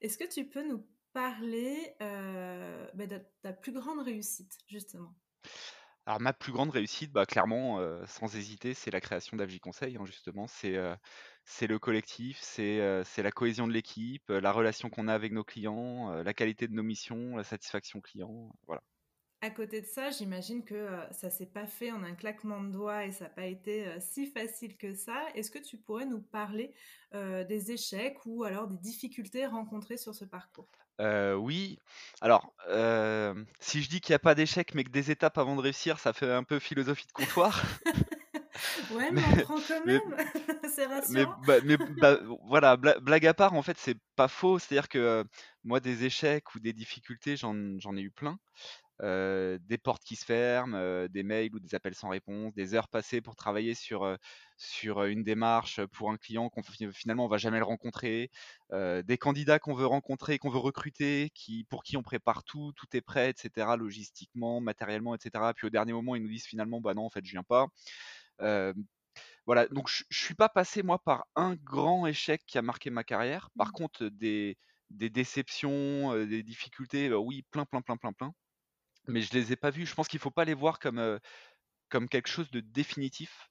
Est-ce 0.00 0.16
que 0.16 0.24
tu 0.32 0.48
peux 0.48 0.66
nous 0.66 0.88
parler 1.12 1.94
bah, 2.00 3.06
de 3.06 3.20
ta 3.42 3.52
plus 3.52 3.72
grande 3.72 4.00
réussite, 4.00 4.56
justement? 4.66 5.14
Alors 6.06 6.20
ma 6.20 6.32
plus 6.32 6.52
grande 6.52 6.70
réussite, 6.70 7.12
bah, 7.12 7.26
clairement, 7.26 7.80
sans 8.06 8.34
hésiter, 8.36 8.74
c'est 8.74 8.90
la 8.92 9.00
création 9.00 9.36
d'Avgi 9.36 9.58
Conseil, 9.60 9.96
hein, 9.96 10.04
justement. 10.06 10.46
C'est, 10.46 10.76
c'est 11.44 11.66
le 11.66 11.78
collectif, 11.78 12.38
c'est, 12.40 13.02
c'est 13.04 13.22
la 13.22 13.32
cohésion 13.32 13.66
de 13.66 13.72
l'équipe, 13.72 14.28
la 14.28 14.52
relation 14.52 14.88
qu'on 14.90 15.08
a 15.08 15.14
avec 15.14 15.32
nos 15.32 15.44
clients, 15.44 16.22
la 16.22 16.34
qualité 16.34 16.68
de 16.68 16.74
nos 16.74 16.82
missions, 16.84 17.36
la 17.36 17.44
satisfaction 17.44 18.00
client, 18.00 18.52
voilà. 18.66 18.82
À 19.40 19.50
côté 19.50 19.80
de 19.80 19.86
ça, 19.86 20.10
j'imagine 20.10 20.62
que, 20.64 20.98
ça 21.10 21.30
s'est 21.30 21.46
pas 21.46 21.66
fait 21.66 21.90
en 21.92 22.02
un 22.02 22.14
claquement 22.14 22.62
de 22.62 22.70
doigts 22.70 23.04
et 23.06 23.12
ça 23.12 23.24
n'a 23.24 23.30
pas 23.30 23.46
été, 23.46 23.98
si 24.00 24.26
facile 24.26 24.76
que 24.76 24.92
ça. 24.94 25.26
Est-ce 25.34 25.50
que 25.50 25.58
tu 25.58 25.78
pourrais 25.78 26.04
nous 26.06 26.20
parler, 26.22 26.74
des 27.12 27.72
échecs 27.72 28.18
ou 28.26 28.44
alors 28.44 28.66
des 28.68 28.76
difficultés 28.78 29.46
rencontrées 29.46 29.96
sur 29.98 30.14
ce 30.14 30.24
parcours? 30.26 30.70
Oui. 30.98 31.78
Alors, 32.20 32.52
si 33.60 33.82
je 33.82 33.88
dis 33.88 34.00
qu'il 34.00 34.12
n'y 34.12 34.16
a 34.16 34.20
pas 34.20 34.34
d'échec, 34.34 34.74
mais 34.74 34.84
que 34.84 34.90
des 34.90 35.10
étapes 35.10 35.38
avant 35.38 35.56
de 35.56 35.60
réussir, 35.60 35.98
ça 35.98 36.12
fait 36.12 36.32
un 36.32 36.44
peu 36.44 36.58
philosophie 36.58 37.06
de 37.06 37.12
comptoir. 37.12 37.62
Ouais, 38.90 39.10
mais 39.12 39.22
on 39.32 39.36
prend 39.42 39.58
quand 39.68 39.84
même, 39.84 40.00
c'est 40.74 40.86
mais 41.10 41.26
bah, 41.46 41.58
mais 41.64 41.76
bah, 42.00 42.18
voilà, 42.44 42.76
blague 42.76 43.26
à 43.26 43.34
part, 43.34 43.54
en 43.54 43.62
fait, 43.62 43.76
c'est 43.78 43.96
pas 44.16 44.28
faux. 44.28 44.58
C'est-à-dire 44.58 44.88
que, 44.88 45.24
moi, 45.64 45.80
des 45.80 46.04
échecs 46.04 46.54
ou 46.54 46.60
des 46.60 46.72
difficultés, 46.72 47.36
j'en 47.36 47.54
j'en 47.78 47.96
ai 47.96 48.00
eu 48.00 48.10
plein 48.10 48.38
des 49.00 49.78
portes 49.82 50.02
qui 50.04 50.16
se 50.16 50.24
ferment, 50.24 51.06
des 51.08 51.22
mails 51.22 51.54
ou 51.54 51.60
des 51.60 51.74
appels 51.74 51.94
sans 51.94 52.08
réponse, 52.08 52.54
des 52.54 52.74
heures 52.74 52.88
passées 52.88 53.20
pour 53.20 53.36
travailler 53.36 53.74
sur, 53.74 54.16
sur 54.56 55.04
une 55.04 55.22
démarche 55.22 55.84
pour 55.86 56.10
un 56.10 56.16
client 56.16 56.48
qu'on 56.48 56.62
finalement 56.92 57.26
on 57.26 57.28
va 57.28 57.38
jamais 57.38 57.58
le 57.58 57.64
rencontrer, 57.64 58.30
des 58.72 59.18
candidats 59.18 59.58
qu'on 59.58 59.74
veut 59.74 59.86
rencontrer, 59.86 60.38
qu'on 60.38 60.50
veut 60.50 60.58
recruter, 60.58 61.30
qui, 61.34 61.64
pour 61.64 61.82
qui 61.82 61.96
on 61.96 62.02
prépare 62.02 62.44
tout, 62.44 62.72
tout 62.76 62.86
est 62.96 63.00
prêt, 63.00 63.30
etc., 63.30 63.76
logistiquement, 63.78 64.60
matériellement, 64.60 65.14
etc. 65.14 65.52
Puis 65.54 65.66
au 65.66 65.70
dernier 65.70 65.92
moment, 65.92 66.14
ils 66.14 66.22
nous 66.22 66.28
disent 66.28 66.46
finalement, 66.46 66.80
bah 66.80 66.94
non, 66.94 67.04
en 67.06 67.10
fait, 67.10 67.24
je 67.24 67.32
viens 67.32 67.44
pas. 67.44 67.68
voilà, 69.46 69.66
donc 69.68 69.88
je, 69.88 70.04
je 70.10 70.24
suis 70.24 70.34
pas 70.34 70.48
passé 70.48 70.82
moi 70.82 70.98
par 70.98 71.26
un 71.36 71.54
grand 71.54 72.06
échec 72.06 72.42
qui 72.46 72.58
a 72.58 72.62
marqué 72.62 72.90
ma 72.90 73.04
carrière. 73.04 73.50
Par 73.56 73.68
mmh. 73.68 73.72
contre, 73.72 74.06
des, 74.06 74.56
des 74.90 75.10
déceptions, 75.10 76.24
des 76.26 76.42
difficultés, 76.42 77.12
oui, 77.12 77.42
plein, 77.50 77.64
plein, 77.64 77.82
plein, 77.82 77.96
plein, 77.96 78.12
plein 78.12 78.34
mais 79.08 79.20
je 79.20 79.32
les 79.32 79.52
ai 79.52 79.56
pas 79.56 79.70
vus. 79.70 79.86
Je 79.86 79.94
pense 79.94 80.08
qu'il 80.08 80.20
faut 80.20 80.30
pas 80.30 80.44
les 80.44 80.54
voir 80.54 80.78
comme, 80.78 81.20
quelque 82.10 82.28
chose 82.28 82.50
de 82.50 82.60
définitif. 82.60 83.50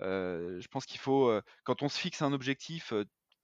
je 0.00 0.66
pense 0.68 0.86
qu'il 0.86 1.00
faut, 1.00 1.32
quand 1.64 1.82
on 1.82 1.88
se 1.88 1.98
fixe 1.98 2.22
un 2.22 2.32
objectif, 2.32 2.92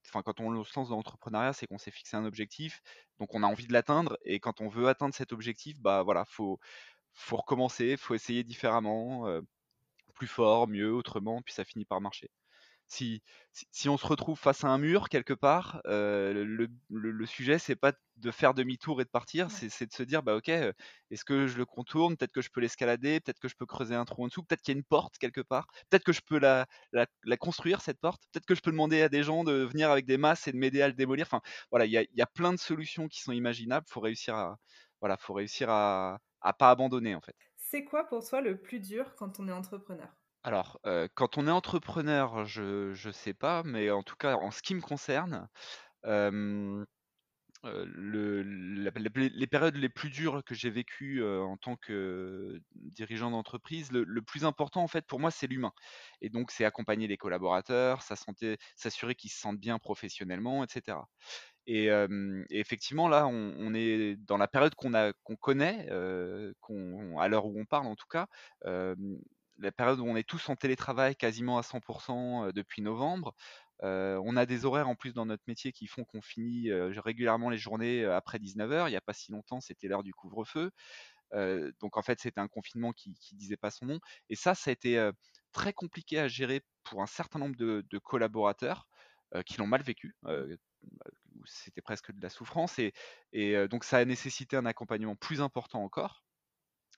enfin 0.08 0.22
quand 0.22 0.40
on 0.40 0.64
se 0.64 0.72
lance 0.78 0.88
dans 0.88 0.96
l'entrepreneuriat, 0.96 1.52
c'est 1.52 1.66
qu'on 1.66 1.78
s'est 1.78 1.90
fixé 1.90 2.16
un 2.16 2.24
objectif, 2.24 2.80
donc 3.18 3.34
on 3.34 3.42
a 3.42 3.46
envie 3.46 3.66
de 3.66 3.72
l'atteindre, 3.72 4.18
et 4.24 4.40
quand 4.40 4.60
on 4.60 4.68
veut 4.68 4.88
atteindre 4.88 5.14
cet 5.14 5.32
objectif, 5.32 5.80
bah 5.80 6.02
voilà, 6.02 6.24
faut, 6.26 6.58
faut 7.14 7.36
recommencer, 7.36 7.96
faut 7.96 8.14
essayer 8.14 8.44
différemment, 8.44 9.26
plus 10.14 10.28
fort, 10.28 10.68
mieux, 10.68 10.92
autrement, 10.94 11.42
puis 11.42 11.54
ça 11.54 11.64
finit 11.64 11.84
par 11.84 12.00
marcher. 12.00 12.30
Si, 12.90 13.22
si, 13.52 13.88
on 13.88 13.96
se 13.96 14.06
retrouve 14.06 14.38
face 14.38 14.64
à 14.64 14.68
un 14.68 14.78
mur 14.78 15.08
quelque 15.08 15.32
part, 15.32 15.80
le, 15.84 16.44
le, 16.44 16.68
le, 16.88 17.26
sujet 17.26 17.58
c'est 17.58 17.76
pas 17.76 17.92
de 18.16 18.30
faire 18.30 18.52
demi-tour 18.54 19.00
et 19.00 19.04
de 19.04 19.08
partir, 19.08 19.50
c'est 19.50 19.86
de 19.86 19.92
se 19.92 20.02
dire 20.02 20.22
bah 20.22 20.36
ok, 20.36 20.48
est-ce 20.48 21.24
que 21.24 21.46
je 21.46 21.56
le 21.56 21.64
contourne, 21.66 22.16
peut-être 22.16 22.32
que 22.32 22.42
je 22.42 22.50
peux 22.50 22.60
l'escalader, 22.60 23.20
peut-être 23.20 23.38
que 23.40 23.48
je 23.48 23.56
peux 23.56 23.66
creuser 23.66 23.94
un 23.94 24.04
trou 24.04 24.24
en 24.24 24.28
dessous, 24.28 24.42
peut-être 24.42 24.62
qu'il 24.62 24.74
y 24.74 24.76
a 24.76 24.78
une 24.78 24.84
porte 24.84 25.18
quelque 25.18 25.40
part, 25.40 25.66
peut-être 25.88 26.04
que 26.04 26.12
je 26.12 26.20
peux 26.20 26.38
la, 26.38 26.66
la, 26.92 27.06
la 27.24 27.36
construire 27.36 27.80
cette 27.80 28.00
porte, 28.00 28.22
peut-être 28.32 28.46
que 28.46 28.54
je 28.54 28.60
peux 28.60 28.70
demander 28.72 29.02
à 29.02 29.08
des 29.08 29.22
gens 29.22 29.44
de 29.44 29.52
venir 29.52 29.90
avec 29.90 30.06
des 30.06 30.18
masses 30.18 30.48
et 30.48 30.52
de 30.52 30.56
m'aider 30.58 30.82
à 30.82 30.88
le 30.88 30.94
démolir. 30.94 31.26
Enfin 31.26 31.40
voilà, 31.70 31.86
il 31.86 31.92
y 31.92 31.98
a, 31.98 32.04
y 32.14 32.22
a, 32.22 32.26
plein 32.26 32.52
de 32.52 32.58
solutions 32.58 33.08
qui 33.08 33.20
sont 33.22 33.32
imaginables. 33.32 33.86
Faut 33.88 34.00
réussir 34.00 34.34
à 34.34 34.58
voilà, 35.00 35.16
faut 35.16 35.34
réussir 35.34 35.70
à, 35.70 36.18
à 36.40 36.52
pas 36.52 36.70
abandonner 36.70 37.14
en 37.14 37.20
fait. 37.20 37.36
C'est 37.56 37.84
quoi 37.84 38.04
pour 38.04 38.26
toi 38.26 38.40
le 38.40 38.60
plus 38.60 38.80
dur 38.80 39.14
quand 39.16 39.38
on 39.40 39.48
est 39.48 39.52
entrepreneur? 39.52 40.08
Alors, 40.42 40.80
quand 41.14 41.38
on 41.38 41.46
est 41.46 41.50
entrepreneur, 41.50 42.44
je 42.46 42.92
ne 43.06 43.12
sais 43.12 43.34
pas, 43.34 43.62
mais 43.64 43.90
en 43.90 44.02
tout 44.02 44.16
cas, 44.16 44.36
en 44.36 44.50
ce 44.50 44.62
qui 44.62 44.74
me 44.74 44.80
concerne, 44.80 45.48
le 47.64 48.42
les 48.42 49.46
périodes 49.46 49.76
les 49.76 49.88
plus 49.88 50.10
dures 50.10 50.42
que 50.44 50.54
j'ai 50.54 50.70
vécues, 50.70 51.22
en 51.24 51.56
tant 51.56 51.76
que 51.76 52.60
dirigeant 52.74 53.30
d'entreprise, 53.30 53.92
le 53.92 54.22
plus 54.22 54.44
important, 54.44 54.82
en 54.82 54.88
fait, 54.88 55.06
pour 55.06 55.20
moi, 55.20 55.30
c'est 55.30 55.46
l'humain 55.46 55.72
et 56.20 56.30
donc 56.30 56.50
c'est 56.50 56.64
accompagner 56.64 57.06
les 57.06 57.16
collaborateurs, 57.18 58.02
s'assurer 58.02 59.14
qu'ils 59.14 59.30
se 59.30 59.40
sentent 59.40 59.60
bien 59.60 59.78
professionnellement 59.78 60.64
etc. 60.64 60.98
Et, 61.66 61.88
effectivement, 62.50 63.08
là, 63.08 63.26
on, 63.26 63.74
est 63.74 64.16
dans 64.16 64.38
la 64.38 64.48
période 64.48 64.74
qu'on 64.74 65.36
connaît, 65.36 65.88
à 65.90 67.28
l'heure 67.28 67.46
où 67.46 67.60
on 67.60 67.66
parle 67.66 67.86
en 67.86 67.96
tout 67.96 68.08
cas, 68.08 68.26
la 69.60 69.72
période 69.72 70.00
où 70.00 70.06
on 70.06 70.16
est 70.16 70.28
tous 70.28 70.48
en 70.48 70.56
télétravail 70.56 71.16
quasiment 71.16 71.58
à 71.58 71.62
100% 71.62 72.52
depuis 72.52 72.82
novembre. 72.82 73.34
on 73.82 74.36
a 74.36 74.46
des 74.46 74.64
horaires 74.64 74.88
en 74.88 74.94
plus 74.94 75.12
dans 75.12 75.26
notre 75.26 75.42
métier 75.46 75.72
qui 75.72 75.86
font 75.86 76.04
qu'on 76.04 76.22
finit 76.22 76.70
régulièrement 76.72 77.50
les 77.50 77.58
journées 77.58 78.04
après 78.04 78.38
19h. 78.38 78.88
Il 78.88 78.90
n'y 78.90 78.96
a 78.96 79.00
pas 79.00 79.12
si 79.12 79.32
longtemps, 79.32 79.60
c'était 79.60 79.88
l'heure 79.88 80.02
du 80.02 80.14
couvre-feu. 80.14 80.70
donc 81.80 81.96
en 81.96 82.02
fait, 82.02 82.20
c'était 82.20 82.40
un 82.40 82.48
confinement 82.48 82.92
qui, 82.92 83.14
qui 83.14 83.34
disait 83.36 83.56
pas 83.56 83.70
son 83.70 83.86
nom. 83.86 84.00
Et 84.28 84.36
ça, 84.36 84.54
ça 84.54 84.70
a 84.70 84.72
été 84.72 85.10
très 85.52 85.72
compliqué 85.72 86.18
à 86.18 86.28
gérer 86.28 86.62
pour 86.84 87.02
un 87.02 87.06
certain 87.06 87.38
nombre 87.38 87.56
de, 87.56 87.98
collaborateurs 87.98 88.88
qui 89.46 89.58
l'ont 89.58 89.66
mal 89.66 89.82
vécu 89.82 90.16
c'était 91.46 91.82
presque 91.82 92.12
de 92.12 92.22
la 92.22 92.30
souffrance. 92.30 92.78
Et 93.32 93.68
donc 93.68 93.84
ça 93.84 93.98
a 93.98 94.04
nécessité 94.04 94.56
un 94.56 94.66
accompagnement 94.66 95.16
plus 95.16 95.40
important 95.40 95.82
encore. 95.82 96.22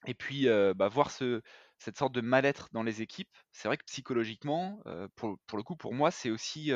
Et 0.06 0.14
puis 0.14 0.46
bah, 0.74 0.88
voir 0.88 1.10
ce, 1.10 1.42
cette 1.78 1.98
sorte 1.98 2.12
de 2.12 2.20
mal-être 2.20 2.68
dans 2.72 2.82
les 2.82 3.02
équipes, 3.02 3.30
c'est 3.52 3.68
vrai 3.68 3.76
que 3.76 3.84
psychologiquement, 3.84 4.82
pour, 5.16 5.36
le 5.56 5.62
coup, 5.62 5.76
pour 5.76 5.94
moi, 5.94 6.10
c'est 6.10 6.30
aussi, 6.30 6.72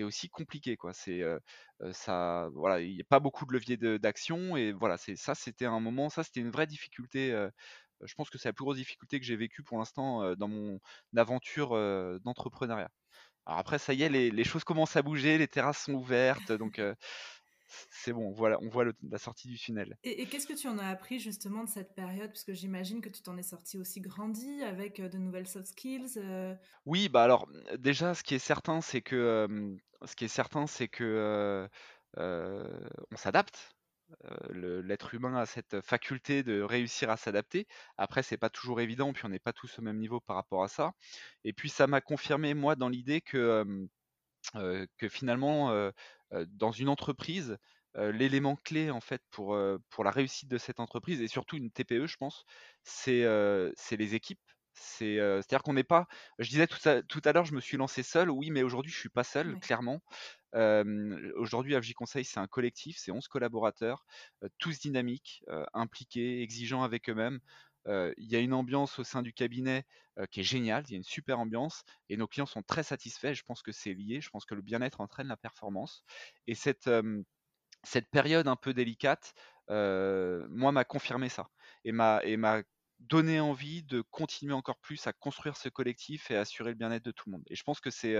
aussi 0.00 0.28
compliqué. 0.28 0.76
Quoi. 0.76 0.92
C'est, 0.92 1.22
ça, 1.92 2.48
voilà, 2.54 2.80
il 2.80 2.94
n'y 2.94 3.00
a 3.00 3.06
pas 3.08 3.20
beaucoup 3.20 3.46
de 3.46 3.52
levier 3.52 3.76
d'action. 3.98 4.56
Et 4.56 4.72
voilà, 4.72 4.96
ça, 4.98 5.34
c'était 5.34 5.66
un 5.66 5.80
moment, 5.80 6.08
ça, 6.10 6.22
c'était 6.24 6.40
une 6.40 6.50
vraie 6.50 6.66
difficulté. 6.66 7.30
je 8.02 8.14
pense 8.14 8.30
que 8.30 8.38
c'est 8.38 8.48
la 8.48 8.52
plus 8.52 8.64
grosse 8.64 8.76
difficulté 8.76 9.18
que 9.18 9.26
j'ai 9.26 9.36
vécue 9.36 9.62
pour 9.62 9.78
l'instant 9.78 10.34
dans 10.36 10.48
mon 10.48 10.80
aventure 11.16 11.70
d'entrepreneuriat. 12.20 12.90
Alors 13.46 13.58
après, 13.58 13.78
ça 13.78 13.92
y 13.92 14.02
est, 14.02 14.08
les, 14.08 14.44
choses 14.44 14.64
commencent 14.64 14.96
à 14.96 15.02
bouger, 15.02 15.38
les 15.38 15.48
terrasses 15.48 15.84
sont 15.84 15.94
ouvertes, 15.94 16.52
donc 16.52 16.80
c'est 17.90 18.12
bon, 18.12 18.32
voilà, 18.32 18.58
on 18.62 18.68
voit 18.68 18.84
la 18.84 19.18
sortie 19.18 19.48
du 19.48 19.58
tunnel. 19.58 19.96
Et, 20.04 20.26
qu'est-ce 20.26 20.46
que 20.46 20.52
tu 20.52 20.68
en 20.68 20.78
as 20.78 20.88
appris 20.88 21.18
justement 21.18 21.64
de 21.64 21.68
cette 21.68 21.94
période? 21.94 22.28
Parce 22.28 22.44
que 22.44 22.54
j'imagine 22.54 23.00
que 23.00 23.08
tu 23.08 23.22
t'en 23.22 23.36
es 23.36 23.42
sorti 23.42 23.78
aussi 23.78 24.00
grandi 24.00 24.62
avec 24.62 25.00
de 25.00 25.18
nouvelles 25.18 25.46
soft 25.46 25.66
skills. 25.66 26.18
Oui, 26.86 27.08
bah 27.08 27.22
alors 27.22 27.48
déjà, 27.78 28.14
ce 28.14 28.22
qui 28.22 28.34
est 28.34 28.38
certain, 28.38 28.80
c'est 28.80 29.02
que 29.02 29.76
ce 30.04 30.16
qui 30.16 30.24
est 30.24 30.28
certain, 30.28 30.66
c'est 30.66 30.88
que 30.88 31.68
on 32.16 33.16
s'adapte. 33.16 33.74
L'être 34.50 35.14
humain 35.14 35.34
a 35.36 35.46
cette 35.46 35.80
faculté 35.80 36.42
de 36.42 36.60
réussir 36.60 37.10
à 37.10 37.16
s'adapter. 37.16 37.66
Après, 37.96 38.22
c'est 38.22 38.36
pas 38.36 38.50
toujours 38.50 38.80
évident, 38.80 39.12
puis 39.12 39.24
on 39.24 39.28
n'est 39.28 39.38
pas 39.38 39.52
tous 39.52 39.78
au 39.78 39.82
même 39.82 39.98
niveau 39.98 40.20
par 40.20 40.36
rapport 40.36 40.62
à 40.62 40.68
ça. 40.68 40.92
Et 41.44 41.52
puis, 41.52 41.68
ça 41.68 41.86
m'a 41.86 42.00
confirmé, 42.00 42.54
moi, 42.54 42.76
dans 42.76 42.88
l'idée 42.88 43.20
que, 43.20 43.64
que 44.98 45.08
finalement, 45.08 45.90
dans 46.48 46.72
une 46.72 46.88
entreprise, 46.88 47.56
l'élément 47.96 48.56
clé, 48.56 48.90
en 48.90 49.00
fait, 49.00 49.22
pour, 49.30 49.58
pour 49.90 50.04
la 50.04 50.10
réussite 50.10 50.48
de 50.48 50.58
cette 50.58 50.80
entreprise, 50.80 51.20
et 51.20 51.28
surtout 51.28 51.56
une 51.56 51.70
TPE, 51.70 52.06
je 52.06 52.16
pense, 52.16 52.44
c'est 52.82 53.24
les 53.96 54.14
équipes. 54.14 54.40
C'est, 54.76 55.20
à 55.20 55.40
dire 55.42 55.62
qu'on 55.62 55.74
n'est 55.74 55.84
pas. 55.84 56.08
Je 56.40 56.50
disais 56.50 56.66
tout 56.66 56.88
à, 56.88 57.00
tout 57.02 57.22
à 57.24 57.32
l'heure, 57.32 57.44
je 57.44 57.54
me 57.54 57.60
suis 57.60 57.76
lancé 57.76 58.02
seul. 58.02 58.28
Oui, 58.28 58.50
mais 58.50 58.64
aujourd'hui, 58.64 58.90
je 58.90 58.98
suis 58.98 59.08
pas 59.08 59.22
seul, 59.22 59.58
clairement. 59.60 60.02
Aujourd'hui, 61.36 61.80
FJ 61.80 61.92
Conseil, 61.94 62.24
c'est 62.24 62.40
un 62.40 62.48
collectif, 62.48 62.96
c'est 62.98 63.12
11 63.12 63.28
collaborateurs, 63.28 64.04
tous 64.58 64.80
dynamiques, 64.80 65.44
impliqués, 65.72 66.42
exigeants 66.42 66.82
avec 66.82 67.08
eux-mêmes. 67.08 67.40
Il 67.86 68.14
y 68.30 68.36
a 68.36 68.40
une 68.40 68.54
ambiance 68.54 68.98
au 68.98 69.04
sein 69.04 69.22
du 69.22 69.32
cabinet 69.32 69.84
qui 70.30 70.40
est 70.40 70.44
géniale, 70.44 70.84
il 70.88 70.92
y 70.92 70.94
a 70.94 70.98
une 70.98 71.04
super 71.04 71.38
ambiance 71.38 71.82
et 72.08 72.16
nos 72.16 72.26
clients 72.26 72.46
sont 72.46 72.62
très 72.62 72.82
satisfaits. 72.82 73.34
Je 73.34 73.42
pense 73.42 73.62
que 73.62 73.72
c'est 73.72 73.94
lié, 73.94 74.20
je 74.20 74.30
pense 74.30 74.44
que 74.44 74.54
le 74.54 74.62
bien-être 74.62 75.00
entraîne 75.00 75.28
la 75.28 75.36
performance. 75.36 76.04
Et 76.46 76.54
cette, 76.54 76.90
cette 77.82 78.10
période 78.10 78.48
un 78.48 78.56
peu 78.56 78.74
délicate, 78.74 79.34
moi, 79.68 80.72
m'a 80.72 80.84
confirmé 80.84 81.28
ça 81.28 81.48
et 81.84 81.92
m'a 81.92 82.20
donner 83.08 83.40
envie 83.40 83.82
de 83.82 84.00
continuer 84.00 84.54
encore 84.54 84.78
plus 84.78 85.06
à 85.06 85.12
construire 85.12 85.56
ce 85.56 85.68
collectif 85.68 86.30
et 86.30 86.36
assurer 86.36 86.70
le 86.70 86.76
bien-être 86.76 87.04
de 87.04 87.10
tout 87.10 87.28
le 87.28 87.32
monde. 87.32 87.44
Et 87.48 87.56
je 87.56 87.62
pense 87.62 87.80
que 87.80 87.90
c'est 87.90 88.16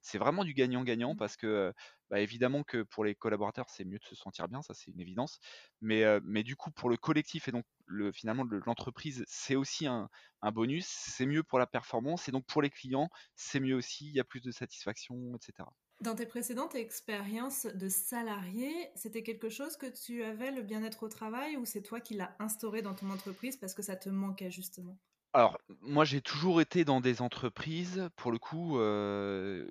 c'est 0.00 0.18
vraiment 0.18 0.44
du 0.44 0.54
gagnant-gagnant 0.54 1.14
mmh. 1.14 1.16
parce 1.16 1.36
que 1.36 1.72
bah, 2.10 2.20
évidemment 2.20 2.62
que 2.62 2.82
pour 2.82 3.04
les 3.04 3.14
collaborateurs 3.14 3.70
c'est 3.70 3.84
mieux 3.84 3.98
de 3.98 4.04
se 4.04 4.14
sentir 4.14 4.48
bien, 4.48 4.62
ça 4.62 4.74
c'est 4.74 4.90
une 4.90 5.00
évidence. 5.00 5.40
Mais, 5.80 6.04
mais 6.24 6.42
du 6.42 6.56
coup 6.56 6.70
pour 6.70 6.90
le 6.90 6.96
collectif 6.96 7.48
et 7.48 7.52
donc 7.52 7.64
le, 7.86 8.12
finalement 8.12 8.44
l'entreprise 8.66 9.24
c'est 9.28 9.56
aussi 9.56 9.86
un, 9.86 10.08
un 10.42 10.52
bonus, 10.52 10.86
c'est 10.86 11.26
mieux 11.26 11.42
pour 11.42 11.58
la 11.58 11.66
performance 11.66 12.28
et 12.28 12.32
donc 12.32 12.46
pour 12.46 12.62
les 12.62 12.70
clients 12.70 13.08
c'est 13.34 13.60
mieux 13.60 13.74
aussi, 13.74 14.06
il 14.08 14.14
y 14.14 14.20
a 14.20 14.24
plus 14.24 14.40
de 14.40 14.50
satisfaction, 14.50 15.34
etc. 15.36 15.68
Dans 16.00 16.14
tes 16.14 16.26
précédentes 16.26 16.76
expériences 16.76 17.66
de 17.66 17.88
salarié, 17.88 18.72
c'était 18.94 19.24
quelque 19.24 19.48
chose 19.48 19.76
que 19.76 19.86
tu 19.86 20.22
avais, 20.22 20.52
le 20.52 20.62
bien-être 20.62 21.02
au 21.02 21.08
travail, 21.08 21.56
ou 21.56 21.64
c'est 21.64 21.82
toi 21.82 22.00
qui 22.00 22.14
l'as 22.14 22.36
instauré 22.38 22.82
dans 22.82 22.94
ton 22.94 23.10
entreprise 23.10 23.56
parce 23.56 23.74
que 23.74 23.82
ça 23.82 23.96
te 23.96 24.08
manquait 24.08 24.50
justement? 24.50 24.96
Alors, 25.34 25.58
moi 25.80 26.04
j'ai 26.04 26.20
toujours 26.22 26.60
été 26.60 26.84
dans 26.84 27.00
des 27.00 27.20
entreprises, 27.20 28.08
pour 28.16 28.32
le 28.32 28.38
coup, 28.38 28.78
euh, 28.78 29.68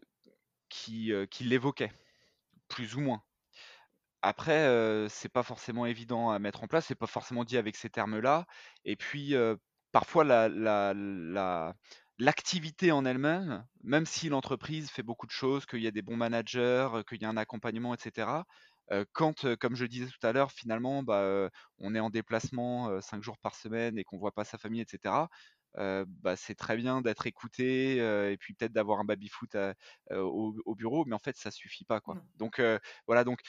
qui, 0.70 1.14
euh, 1.14 1.26
qui 1.26 1.46
l'évoquaient, 1.46 1.94
plus 2.70 2.96
ou 2.96 3.02
moins. 3.02 3.24
Après, 4.22 4.66
euh, 4.68 5.10
c'est 5.10 5.30
pas 5.30 5.44
forcément 5.44 5.86
évident 5.86 6.32
à 6.32 6.40
mettre 6.40 6.64
en 6.64 6.68
place, 6.68 6.88
c'est 6.88 6.96
pas 6.96 7.08
forcément 7.08 7.44
dit 7.46 7.58
avec 7.58 7.76
ces 7.76 7.90
termes-là. 7.90 8.46
Et 8.86 8.96
puis, 8.96 9.36
parfois, 9.92 10.24
la, 10.24 10.50
la, 10.50 10.94
la, 10.96 11.76
l'activité 12.20 12.92
en 12.92 13.06
elle-même, 13.06 13.66
même 13.84 14.06
si 14.06 14.30
l'entreprise 14.30 14.90
fait 14.90 15.04
beaucoup 15.04 15.28
de 15.28 15.32
choses, 15.32 15.66
qu'il 15.66 15.82
y 15.82 15.88
a 15.88 15.92
des 15.92 16.02
bons 16.02 16.18
managers, 16.18 16.90
qu'il 17.08 17.22
y 17.22 17.26
a 17.26 17.30
un 17.30 17.38
accompagnement, 17.38 17.94
etc. 17.94 18.46
quand, 19.12 19.56
comme 19.58 19.76
je 19.76 19.84
le 19.84 19.90
disais 19.90 20.08
tout 20.08 20.26
à 20.26 20.32
l'heure, 20.32 20.52
finalement, 20.52 21.04
bah, 21.04 21.50
on 21.80 21.94
est 21.94 22.00
en 22.00 22.10
déplacement 22.10 23.02
cinq 23.02 23.22
jours 23.22 23.38
par 23.38 23.56
semaine 23.56 23.98
et 23.98 24.04
qu'on 24.04 24.18
voit 24.18 24.32
pas 24.32 24.46
sa 24.46 24.58
famille, 24.58 24.82
etc. 24.82 25.28
bah, 25.76 26.36
c'est 26.36 26.56
très 26.56 26.78
bien 26.78 27.02
d'être 27.02 27.28
écouté 27.28 27.98
et 27.98 28.38
puis 28.38 28.54
peut-être 28.54 28.74
d'avoir 28.74 29.00
un 29.00 29.06
baby-foot 29.06 29.56
au, 30.12 30.76
bureau, 30.76 31.06
mais 31.06 31.16
en 31.16 31.20
fait, 31.20 31.38
ça 31.38 31.52
suffit 31.52 31.86
pas, 31.86 32.00
quoi. 32.00 32.18
Donc 32.38 32.62
voilà, 33.06 33.24
donc 33.24 33.42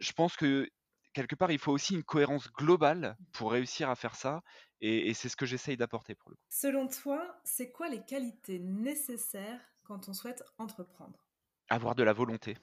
je 0.00 0.12
pense 0.12 0.36
que 0.36 0.68
quelque 1.16 1.34
part, 1.34 1.50
il 1.50 1.58
faut 1.58 1.72
aussi 1.72 1.94
une 1.94 2.04
cohérence 2.04 2.52
globale 2.52 3.16
pour 3.32 3.50
réussir 3.50 3.88
à 3.88 3.96
faire 3.96 4.14
ça. 4.14 4.42
Et, 4.82 5.14
c'est 5.14 5.30
ce 5.30 5.36
que 5.36 5.46
j'essaye 5.46 5.78
d'apporter 5.78 6.14
pour 6.14 6.30
le 6.30 6.36
coup. 6.36 6.42
Selon 6.50 6.86
toi, 6.86 7.40
c'est 7.44 7.72
quoi 7.72 7.88
les 7.88 8.04
qualités 8.04 8.58
nécessaires 8.58 9.60
quand 9.84 10.10
on 10.10 10.12
souhaite 10.12 10.42
entreprendre? 10.58 11.26
Avoir 11.70 11.94
de 11.94 12.02
la 12.02 12.12
volonté. 12.12 12.58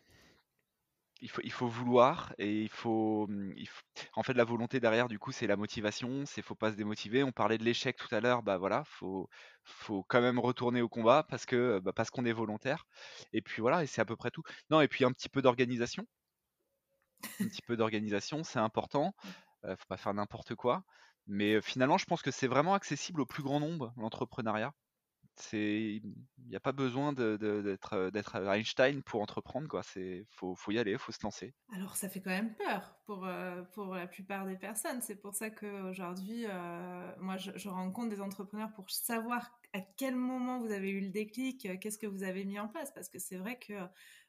Il 1.22 1.30
faut, 1.30 1.42
il 1.44 1.52
faut 1.52 1.68
vouloir 1.68 2.36
et 2.38 2.62
il 2.62 2.70
faut, 2.70 3.26
mmh, 3.28 3.54
il 3.58 3.68
faut, 3.68 3.82
En 4.14 4.24
fait, 4.24 4.34
la 4.34 4.44
volonté 4.44 4.80
derrière, 4.80 5.08
du 5.08 5.18
coup, 5.18 5.32
c'est 5.32 5.48
la 5.48 5.56
motivation. 5.56 6.26
C'est 6.28 6.44
faut 6.44 6.54
pas 6.54 6.72
se 6.72 6.76
démotiver. 6.76 7.24
On 7.24 7.32
parlait 7.32 7.58
de 7.58 7.64
l'échec 7.64 7.96
tout 7.98 8.14
à 8.14 8.20
l'heure. 8.20 8.44
Bah 8.44 8.58
voilà, 8.58 8.84
faut, 8.86 9.30
faut 9.64 10.04
quand 10.04 10.22
même 10.22 10.38
retourner 10.38 10.82
au 10.82 10.90
combat 10.90 11.26
parce 11.28 11.48
que, 11.48 11.80
bah, 11.80 11.94
parce 11.94 12.12
qu'on 12.12 12.26
est 12.26 12.34
volontaire. 12.34 12.86
Et 13.32 13.42
puis 13.42 13.62
voilà, 13.62 13.84
et 13.84 13.88
c'est 13.88 14.02
à 14.02 14.06
peu 14.06 14.16
près 14.16 14.30
tout. 14.30 14.44
Non, 14.70 14.82
et 14.82 14.88
puis 14.88 15.06
un 15.06 15.12
petit 15.12 15.30
peu 15.30 15.42
d'organisation 15.42 16.06
un 17.42 17.48
petit 17.48 17.62
peu 17.62 17.78
d'organisation, 17.78 18.44
c'est 18.44 18.60
important. 18.60 19.14
ne 19.66 19.76
faut 19.76 19.86
pas 19.88 19.98
faire 19.98 20.14
n'importe 20.14 20.56
quoi. 20.56 20.86
Mais 21.28 21.62
finalement, 21.62 21.98
je 21.98 22.06
pense 22.06 22.22
que 22.22 22.32
c'est 22.32 22.48
vraiment 22.48 22.74
accessible 22.76 23.22
au 23.22 23.26
plus 23.26 23.44
grand 23.44 23.60
nombre, 23.62 23.94
l'entrepreneuriat. 23.98 24.74
c'est 25.38 26.02
il 26.04 26.48
n'y 26.48 26.56
a 26.58 26.62
pas 26.62 26.72
besoin 26.74 27.14
d'être, 27.14 28.12
d'être 28.12 28.36
Einstein 28.38 29.04
pour 29.04 29.22
entreprendre, 29.22 29.68
quoi. 29.70 29.84
C'est 29.84 30.26
faut 30.32 30.56
faut 30.56 30.72
y 30.72 30.80
aller, 30.80 30.98
faut 31.00 31.12
se 31.14 31.24
lancer. 31.24 31.56
Alors 31.72 31.96
ça 31.96 32.08
fait 32.10 32.22
quand 32.22 32.30
même 32.30 32.54
peur 32.56 33.00
pour, 33.06 33.26
pour 33.74 33.96
la 33.96 34.06
plupart 34.06 34.46
des 34.46 34.58
personnes. 34.58 35.02
C'est 35.02 35.16
pour 35.16 35.34
ça 35.34 35.50
qu'aujourd'hui, 35.50 36.46
heu, 36.46 37.16
moi 37.20 37.38
je 37.38 37.52
je 37.58 37.70
rencontre 37.70 38.10
des 38.10 38.22
entrepreneurs 38.22 38.74
pour 38.74 38.90
savoir 38.92 39.60
à 39.74 39.82
quel 39.82 40.16
moment 40.16 40.60
vous 40.60 40.72
avez 40.72 40.92
eu 40.92 41.02
le 41.02 41.10
déclic, 41.10 41.68
qu'est-ce 41.80 41.98
que 41.98 42.06
vous 42.06 42.24
avez 42.24 42.46
mis 42.46 42.60
en 42.60 42.68
place? 42.68 42.92
Parce 42.94 43.10
que 43.10 43.18
c'est 43.18 43.38
vrai 43.38 43.58
que, 43.58 43.74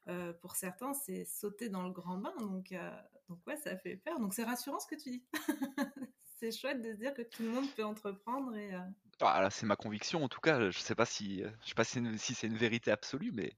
heu, 0.08 0.37
pour 0.40 0.56
certains, 0.56 0.94
c'est 0.94 1.25
sauter 1.25 1.68
dans 1.68 1.82
le 1.84 1.90
grand 1.90 2.18
bain 2.18 2.34
donc 2.40 2.73
heu, 2.73 2.90
donc 3.28 3.40
ouais, 3.46 3.56
ça 3.56 3.76
fait 3.78 3.96
peur. 3.96 4.20
Donc 4.20 4.34
c'est 4.34 4.44
rassurant 4.44 4.80
ce 4.80 4.87
que 4.87 4.96
tu 4.96 5.11
dis. 5.11 5.26
C'est 6.38 6.52
chouette 6.52 6.82
de 6.82 6.92
se 6.92 6.99
dire 6.99 7.14
que 7.14 7.23
tout 7.23 7.42
le 7.44 7.50
monde 7.50 7.73
peut 7.75 7.84
entreprendre 7.84 8.54
et 8.56 8.75
heu 8.75 8.80
Ah 9.20 9.49
c'est 9.50 9.66
ma 9.66 9.75
conviction 9.76 10.23
en 10.25 10.28
tout 10.28 10.40
cas, 10.40 10.70
je 10.70 10.78
sais 10.78 10.94
pas 10.94 11.06
si, 11.06 11.42
je 11.42 11.68
sais 11.68 11.75
pas 11.75 11.82
si 11.84 12.00
si 12.18 12.34
c'est 12.34 12.46
une 12.46 12.56
vérité 12.56 12.90
absolue, 12.92 13.32
mais 13.32 13.52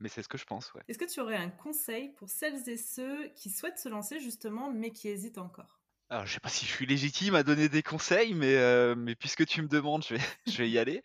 mais 0.00 0.08
c'est 0.10 0.22
ce 0.22 0.28
que 0.28 0.38
je 0.38 0.44
pense, 0.46 0.74
ouais. 0.74 0.84
Est-ce 0.88 0.98
que 0.98 1.06
tu 1.10 1.20
aurais 1.20 1.36
un 1.38 1.48
conseil 1.48 2.10
pour 2.12 2.28
celles 2.28 2.68
et 2.68 2.76
ceux 2.76 3.28
qui 3.28 3.48
souhaitent 3.48 3.78
se 3.78 3.88
lancer 3.88 4.20
justement, 4.20 4.70
mais 4.70 4.92
qui 4.92 5.08
hésitent 5.08 5.38
encore? 5.38 5.80
Alors 6.08 6.26
je 6.26 6.32
sais 6.34 6.40
pas 6.40 6.48
si 6.48 6.66
je 6.66 6.72
suis 6.72 6.86
légitime 6.86 7.34
à 7.36 7.42
donner 7.44 7.68
des 7.68 7.82
conseils, 7.82 8.34
mais 8.34 8.94
mais 8.96 9.14
puisque 9.14 9.46
tu 9.46 9.62
me 9.62 9.68
demandes, 9.68 10.04
je 10.04 10.14
vais 10.14 10.20
je 10.46 10.58
vais 10.58 10.68
y 10.70 10.78
aller. 10.78 11.02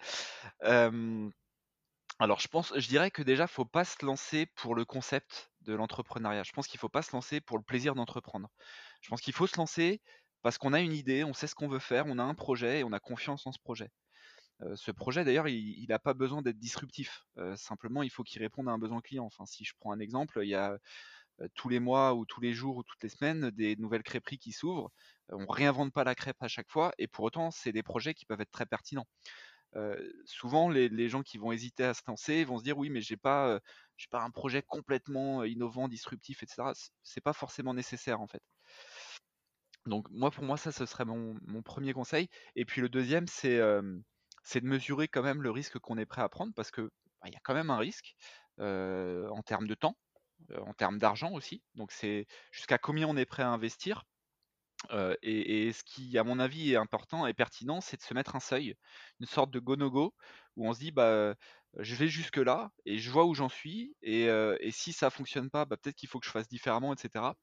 Alors 2.20 2.40
je 2.40 2.48
pense 2.48 2.74
je 2.78 2.88
dirais 2.88 3.12
que 3.12 3.22
déjà, 3.22 3.48
faut 3.48 3.66
pas 3.66 3.84
se 3.86 4.06
lancer 4.06 4.46
pour 4.56 4.76
le 4.76 4.86
concept 4.86 5.52
de 5.62 5.74
l'entrepreneuriat. 5.74 6.44
Je 6.44 6.52
pense 6.54 6.68
qu'il 6.68 6.80
faut 6.80 6.90
pas 6.90 7.02
se 7.02 7.12
lancer 7.12 7.42
pour 7.42 7.58
le 7.58 7.64
plaisir 7.64 7.96
d'entreprendre. 7.96 8.50
Je 9.02 9.10
pense 9.10 9.22
qu'il 9.22 9.34
faut 9.34 9.48
se 9.48 9.58
lancer 9.58 10.02
parce 10.42 10.58
qu'on 10.58 10.74
a 10.74 10.80
une 10.80 10.94
idée, 10.94 11.24
on 11.24 11.34
sait 11.34 11.48
ce 11.48 11.56
qu'on 11.56 11.68
veut 11.68 11.80
faire, 11.80 12.06
on 12.08 12.20
a 12.20 12.24
un 12.24 12.36
projet 12.36 12.80
et 12.80 12.84
on 12.84 12.94
a 12.94 13.00
confiance 13.00 13.46
en 13.48 13.52
ce 13.52 13.60
projet. 13.60 13.90
Ce 14.76 14.92
projet 14.92 15.26
d'ailleurs, 15.26 15.48
il 15.50 15.80
il 15.80 15.92
a 15.94 16.00
pas 16.00 16.14
besoin 16.14 16.42
d'être 16.42 16.60
disruptif, 16.60 17.26
simplement 17.58 18.04
il 18.04 18.12
faut 18.12 18.24
qu'il 18.24 18.42
réponde 18.42 18.70
à 18.70 18.74
un 18.74 18.80
besoin 18.80 19.02
client. 19.02 19.26
Enfin, 19.26 19.46
si 19.46 19.66
je 19.66 19.74
prends 19.80 19.92
un 19.94 20.00
exemple, 20.00 20.40
il 20.44 20.50
y 20.50 20.56
a, 20.56 20.78
tous 21.56 21.70
les 21.70 21.80
mois 21.80 22.16
ou 22.16 22.26
tous 22.26 22.42
les 22.42 22.54
jours 22.54 22.78
ou 22.78 22.84
toutes 22.84 23.04
les 23.04 23.10
semaines, 23.10 23.52
des 23.52 23.76
nouvelles 23.78 24.04
crêperies 24.04 24.40
qui 24.40 24.52
s'ouvrent. 24.54 24.92
On 25.30 25.48
réinvente 25.48 25.94
pas 25.94 26.04
la 26.06 26.16
crêpe 26.16 26.42
à 26.42 26.48
chaque 26.48 26.72
fois 26.72 26.94
et 26.98 27.08
pour 27.08 27.26
autant, 27.26 27.52
c'est 27.52 27.72
des 27.74 27.84
projets 27.84 28.14
qui 28.14 28.26
peuvent 28.26 28.42
être 28.42 28.52
très 28.52 28.66
pertinents. 28.66 29.08
Souvent 30.26 30.70
les 30.70 31.10
gens 31.10 31.24
qui 31.24 31.38
vont 31.38 31.52
hésiter 31.52 31.84
à 31.86 31.94
se 31.94 32.02
lancer 32.08 32.44
vont 32.46 32.58
se 32.60 32.64
dire: 32.64 32.78
«Oui, 32.78 32.90
mais 32.90 33.02
j'ai 33.02 33.18
pas, 33.18 33.60
j'ai 33.98 34.08
pas 34.10 34.22
un 34.24 34.32
projet 34.32 34.64
complètement 34.64 35.44
innovant, 35.46 35.88
disruptif 35.90 36.44
et 36.44 36.48
cetera». 36.48 36.74
C 36.76 36.90
c'est 37.04 37.22
pas 37.22 37.34
forcément 37.34 37.74
nécessaire 37.74 38.22
en 38.22 38.28
fait. 38.28 38.42
Donc 39.88 40.08
moi, 40.10 40.32
pour 40.32 40.44
moi, 40.44 40.58
ça, 40.58 40.72
ce 40.72 40.86
serait 40.86 41.06
mon 41.06 41.36
1er 41.64 41.94
conseil 41.94 42.28
et 42.56 42.66
puis 42.66 42.82
le 42.82 42.90
2e, 42.90 43.28
c'est, 43.28 43.58
de 43.60 44.66
mesurer 44.68 45.08
quand 45.08 45.22
même 45.24 45.42
le 45.44 45.52
risque 45.52 45.78
qu'on 45.80 45.98
est 45.98 46.06
prêt 46.08 46.22
à 46.24 46.30
prendre 46.30 46.54
parce 46.56 46.72
que, 46.72 46.82
bah, 47.22 47.28
il 47.28 47.34
y 47.34 47.38
a 47.38 47.40
quand 47.44 47.54
même 47.54 47.70
un 47.70 47.78
risque, 47.78 48.16
en 48.60 49.42
termes 49.46 49.68
de 49.68 49.76
temps, 49.76 49.96
en 50.58 50.74
termes 50.74 50.98
d'argent 51.00 51.32
aussi. 51.34 51.64
Donc 51.76 51.92
c'est 51.92 52.26
jusqu'à 52.52 52.78
combien 52.80 53.08
on 53.08 53.18
est 53.18 53.26
prêt 53.26 53.44
à 53.44 53.50
investir, 53.50 54.04
heu 54.92 55.18
et 55.24 55.72
ce 55.74 55.84
qui, 55.84 56.18
à 56.18 56.24
mon 56.24 56.40
avis, 56.40 56.72
est 56.74 56.76
important 56.78 57.28
et 57.28 57.34
pertinent, 57.34 57.82
c'est 57.82 57.98
de 57.98 58.02
se 58.04 58.14
mettre 58.14 58.36
un 58.36 58.40
seuil, 58.40 58.76
une 59.20 59.26
sorte 59.28 59.52
de 59.52 59.60
go, 59.60 59.76
no 59.76 59.90
go, 59.92 60.16
où 60.56 60.68
on 60.68 60.74
se 60.74 60.80
dit: 60.80 60.92
«Bah, 60.92 61.36
je 61.80 61.96
vais 61.96 62.08
jusque 62.08 62.38
là 62.38 62.72
et 62.86 62.98
je 63.00 63.12
vois 63.12 63.26
où 63.26 63.34
j'en 63.36 63.50
suis 63.50 63.96
et 64.02 64.24
et 64.26 64.72
si 64.72 64.94
ça 64.94 65.10
fonctionne 65.10 65.50
pas, 65.50 65.66
bah, 65.66 65.78
peut-être 65.78 65.96
qu'il 65.96 66.10
faut 66.10 66.20
que 66.20 66.26
je 66.28 66.32
fasse 66.32 66.48
différemment 66.50 66.94
et 66.94 66.98
cetera». 67.00 67.36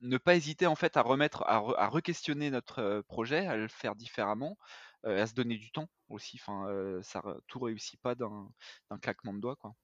Ne 0.00 0.16
pas 0.18 0.36
hésiter 0.36 0.66
en 0.66 0.76
fait 0.76 0.96
à 0.96 1.02
remettre 1.02 1.42
à 1.46 1.58
re 1.58 1.74
à 1.78 1.88
re-questionner 1.88 2.50
notre 2.50 3.02
projet, 3.08 3.46
à 3.46 3.56
le 3.56 3.66
faire 3.68 3.96
différemment, 3.96 4.56
à 5.04 5.26
se 5.26 5.34
donner 5.34 5.56
du 5.56 5.70
temps 5.72 5.88
aussi. 6.08 6.38
Enfin, 6.40 6.68
ça 7.02 7.22
tout 7.48 7.58
réussit 7.60 8.00
pas 8.00 8.14
d'un 8.14 8.48
claquement 9.02 9.34
de 9.34 9.40
doigts, 9.40 9.56
quoi. 9.56 9.74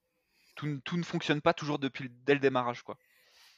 Tout 0.55 0.81
tout 0.85 0.97
ne 0.97 1.03
fonctionne 1.03 1.41
pas 1.41 1.53
toujours 1.55 1.79
depuis 1.79 2.09
dès 2.11 2.35
le 2.35 2.39
démarrage, 2.41 2.83
quoi. 2.83 2.97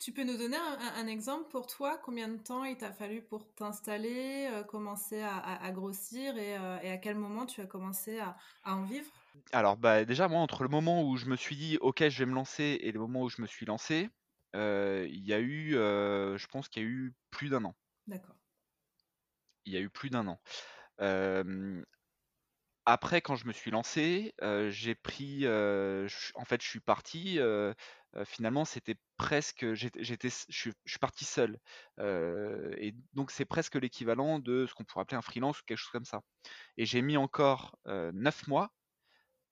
Tu 0.01 0.13
peux 0.13 0.23
nous 0.23 0.37
donner 0.37 0.57
un 0.57 1.07
exemple 1.07 1.49
pour 1.49 1.65
toi? 1.65 1.97
Combien 1.97 2.27
de 2.27 2.37
temps 2.37 2.63
il 2.63 2.77
t'a 2.77 2.91
fallu 2.93 3.23
pour 3.23 3.51
t'installer, 3.55 4.47
heu, 4.51 4.63
commencer 4.63 5.21
à 5.21 5.35
à 5.37 5.65
à 5.65 5.71
grossir 5.71 6.37
et 6.37 6.55
heu 6.55 6.77
et 6.83 6.91
à 6.91 6.97
quel 6.97 7.15
moment 7.15 7.47
tu 7.47 7.61
as 7.61 7.65
commencé 7.65 8.19
à 8.19 8.37
à 8.63 8.75
en 8.75 8.83
vivre? 8.85 9.11
Alors, 9.53 9.77
bah, 9.77 10.03
déjà 10.05 10.27
moi, 10.27 10.39
entre 10.41 10.63
le 10.63 10.69
moment 10.69 11.03
où 11.03 11.15
je 11.17 11.25
me 11.25 11.35
suis 11.35 11.55
dit: 11.55 11.77
«OK, 11.81 12.07
je 12.09 12.19
vais 12.19 12.25
me 12.25 12.33
lancer» 12.35 12.79
et 12.81 12.91
le 12.91 12.99
moment 12.99 13.21
où 13.23 13.29
je 13.29 13.41
me 13.41 13.47
suis 13.47 13.65
lancé, 13.65 14.09
heu, 14.55 15.07
il 15.09 15.25
y 15.25 15.33
a 15.33 15.39
eu, 15.39 15.71
je 15.73 16.47
pense 16.47 16.67
qu'il 16.69 16.83
y 16.83 16.85
a 16.85 16.89
eu 16.89 17.13
plus 17.31 17.49
d'1 17.49 17.63
an. 17.65 17.75
D'accord. 18.07 18.37
Il 19.65 19.73
y 19.73 19.77
a 19.77 19.81
eu 19.81 19.89
plus 19.89 20.09
d'1 20.09 20.27
an. 20.27 20.39
Après 22.89 23.19
quand 23.19 23.35
je 23.35 23.45
me 23.47 23.51
suis 23.51 23.69
lancé, 23.69 24.33
j'ai 24.69 24.95
pris, 24.95 25.45
en 25.45 26.45
fait, 26.45 26.61
je 26.61 26.67
suis 26.69 26.79
parti, 26.79 27.37
finalement, 28.25 28.63
c'était 28.63 28.95
presque 29.17 29.73
j'étais 29.73 30.29
je 30.49 30.71
suis 30.85 30.99
parti 31.01 31.25
seul, 31.25 31.59
et 31.99 32.95
donc 33.13 33.31
c'est 33.31 33.43
presque 33.43 33.75
l'équivalent 33.75 34.39
de 34.39 34.65
ce 34.67 34.73
qu'on 34.73 34.85
pourrait 34.85 35.01
appeler 35.01 35.17
un 35.17 35.21
freelance 35.21 35.59
ou 35.59 35.63
quelque 35.65 35.77
chose 35.79 35.91
comme 35.91 36.05
ça 36.05 36.21
et 36.77 36.85
j'ai 36.85 37.01
mis 37.01 37.17
encore, 37.17 37.77
heu, 37.87 38.11
9 38.13 38.47
mois 38.47 38.73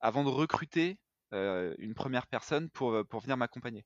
avant 0.02 0.24
de 0.26 0.30
recruter, 0.30 1.00
une 1.34 1.96
1re 1.96 2.28
personne 2.28 2.70
pour, 2.72 3.06
pour 3.10 3.22
venir 3.22 3.38
m'accompagner. 3.38 3.86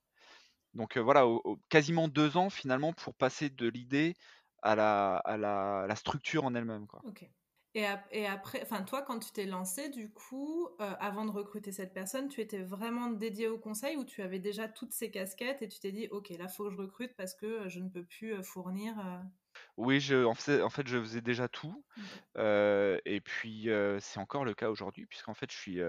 Donc 0.76 0.98
voilà, 0.98 1.26
quasiment 1.70 2.08
2 2.10 2.38
ans 2.38 2.50
finalement 2.52 2.94
pour 2.94 3.16
passer 3.16 3.50
de 3.52 3.68
l'idée 3.70 4.16
à 4.64 4.76
la 4.76 5.18
à 5.18 5.38
la 5.38 5.96
structure 5.98 6.46
en 6.46 6.56
elle-même. 6.56 6.88
OK 7.04 7.30
et 7.76 7.86
ap 7.86 8.08
et 8.12 8.26
après 8.28 8.62
enfin, 8.64 8.84
toi, 8.84 9.02
quand 9.04 9.20
tu 9.20 9.32
t'es 9.32 9.46
lancé 9.46 9.90
du 9.90 10.12
coup, 10.14 10.68
heu, 10.82 10.86
avant 11.00 11.26
de 11.26 11.32
recruter 11.32 11.72
cette 11.72 11.94
personne, 11.94 12.28
tu 12.30 12.42
étais 12.42 12.62
vraiment 12.64 13.10
dédié 13.12 13.48
au 13.48 13.60
conseil 13.60 13.96
ou 13.98 14.04
tu 14.06 14.22
avais 14.22 14.40
déjà 14.40 14.68
toutes 14.68 14.94
ces 14.94 15.12
casquettes 15.12 15.62
et 15.62 15.68
tu 15.68 15.80
t'es 15.80 15.92
dit: 15.92 16.08
«OK, 16.12 16.30
là, 16.30 16.48
faut 16.48 16.66
que 16.66 16.72
je 16.72 16.78
recrute 16.78 17.16
parce 17.16 17.36
que 17.36 17.68
je 17.70 17.80
ne 17.80 17.90
peux 17.90 18.06
plus, 18.06 18.34
heu, 18.34 18.44
fournir, 18.44 18.98
heu» 19.00 19.30
Oui, 19.78 20.00
je 20.00 20.24
en 20.26 20.34
fait, 20.36 20.88
je 20.88 21.00
faisais 21.00 21.22
déjà 21.22 21.48
tout, 21.48 21.84
et 22.38 23.22
puis, 23.24 23.70
c'est 24.00 24.20
encore 24.20 24.46
le 24.46 24.54
cas 24.54 24.70
aujourd'hui 24.70 25.06
puisqu'en 25.06 25.34
fait, 25.34 25.52
je 25.52 25.58
suis, 25.58 25.80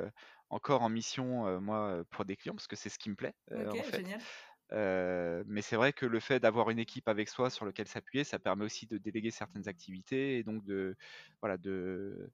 encore 0.51 0.83
en 0.83 0.89
mission, 0.89 1.61
moi, 1.61 2.05
pour 2.11 2.25
des 2.25 2.37
clients 2.37 2.55
parce 2.55 2.67
que 2.69 2.77
c'est 2.77 2.89
ce 2.89 2.99
qui 2.99 3.11
me 3.11 3.17
plaît, 3.17 3.35
heu, 3.53 3.73
en 3.73 3.83
OK, 3.83 3.85
fait. 3.85 4.03
génial. 4.03 4.27
Mais 4.73 5.63
c'est 5.63 5.77
vrai 5.77 5.93
que 5.93 6.07
le 6.07 6.21
fait 6.21 6.41
d'avoir 6.41 6.71
une 6.71 6.79
équipe 6.79 7.09
avec 7.09 7.29
soi 7.29 7.51
sur 7.51 7.65
lequel 7.65 7.89
s'appuyer, 7.89 8.25
ça 8.25 8.39
permet 8.39 8.65
aussi 8.65 8.87
de 8.87 8.99
déléguer 8.99 9.31
certaines 9.31 9.69
activités 9.69 10.39
et 10.39 10.45
donc 10.45 10.65
de 10.65 10.97
voilà, 11.43 11.57
de, 11.59 12.33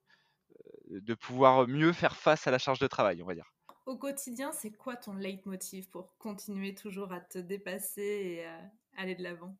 de 0.89 1.13
pouvoir 1.15 1.67
mieux 1.67 1.93
faire 1.93 2.15
face 2.17 2.47
à 2.47 2.51
la 2.51 2.59
charge 2.59 2.79
de 2.79 2.87
travail, 2.87 3.21
on 3.23 3.27
va 3.27 3.35
dire. 3.35 3.53
Au 3.87 3.97
quotidien, 3.97 4.51
c'est 4.51 4.71
quoi 4.71 4.95
ton 4.97 5.13
leitmotiv 5.15 5.89
pour 5.89 6.15
continuer 6.19 6.75
toujours 6.75 7.11
à 7.11 7.21
te 7.21 7.39
dépasser 7.39 8.01
et 8.03 8.45
à 8.45 8.71
aller 8.95 9.15
de 9.15 9.23
l'avant? 9.23 9.57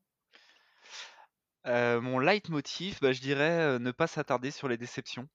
Mon 1.66 2.20
leitmotiv, 2.20 3.00
bah, 3.02 3.12
je 3.14 3.22
dirais, 3.22 3.78
ne 3.80 3.92
pas 3.92 4.08
s'attarder 4.08 4.52
sur 4.52 4.68
les 4.68 4.78
déceptions, 4.78 5.28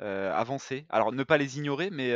avancer. 0.00 0.86
Alors 0.90 1.12
ne 1.12 1.24
pas 1.24 1.38
les 1.38 1.58
ignorer, 1.58 1.90
mais 1.90 2.14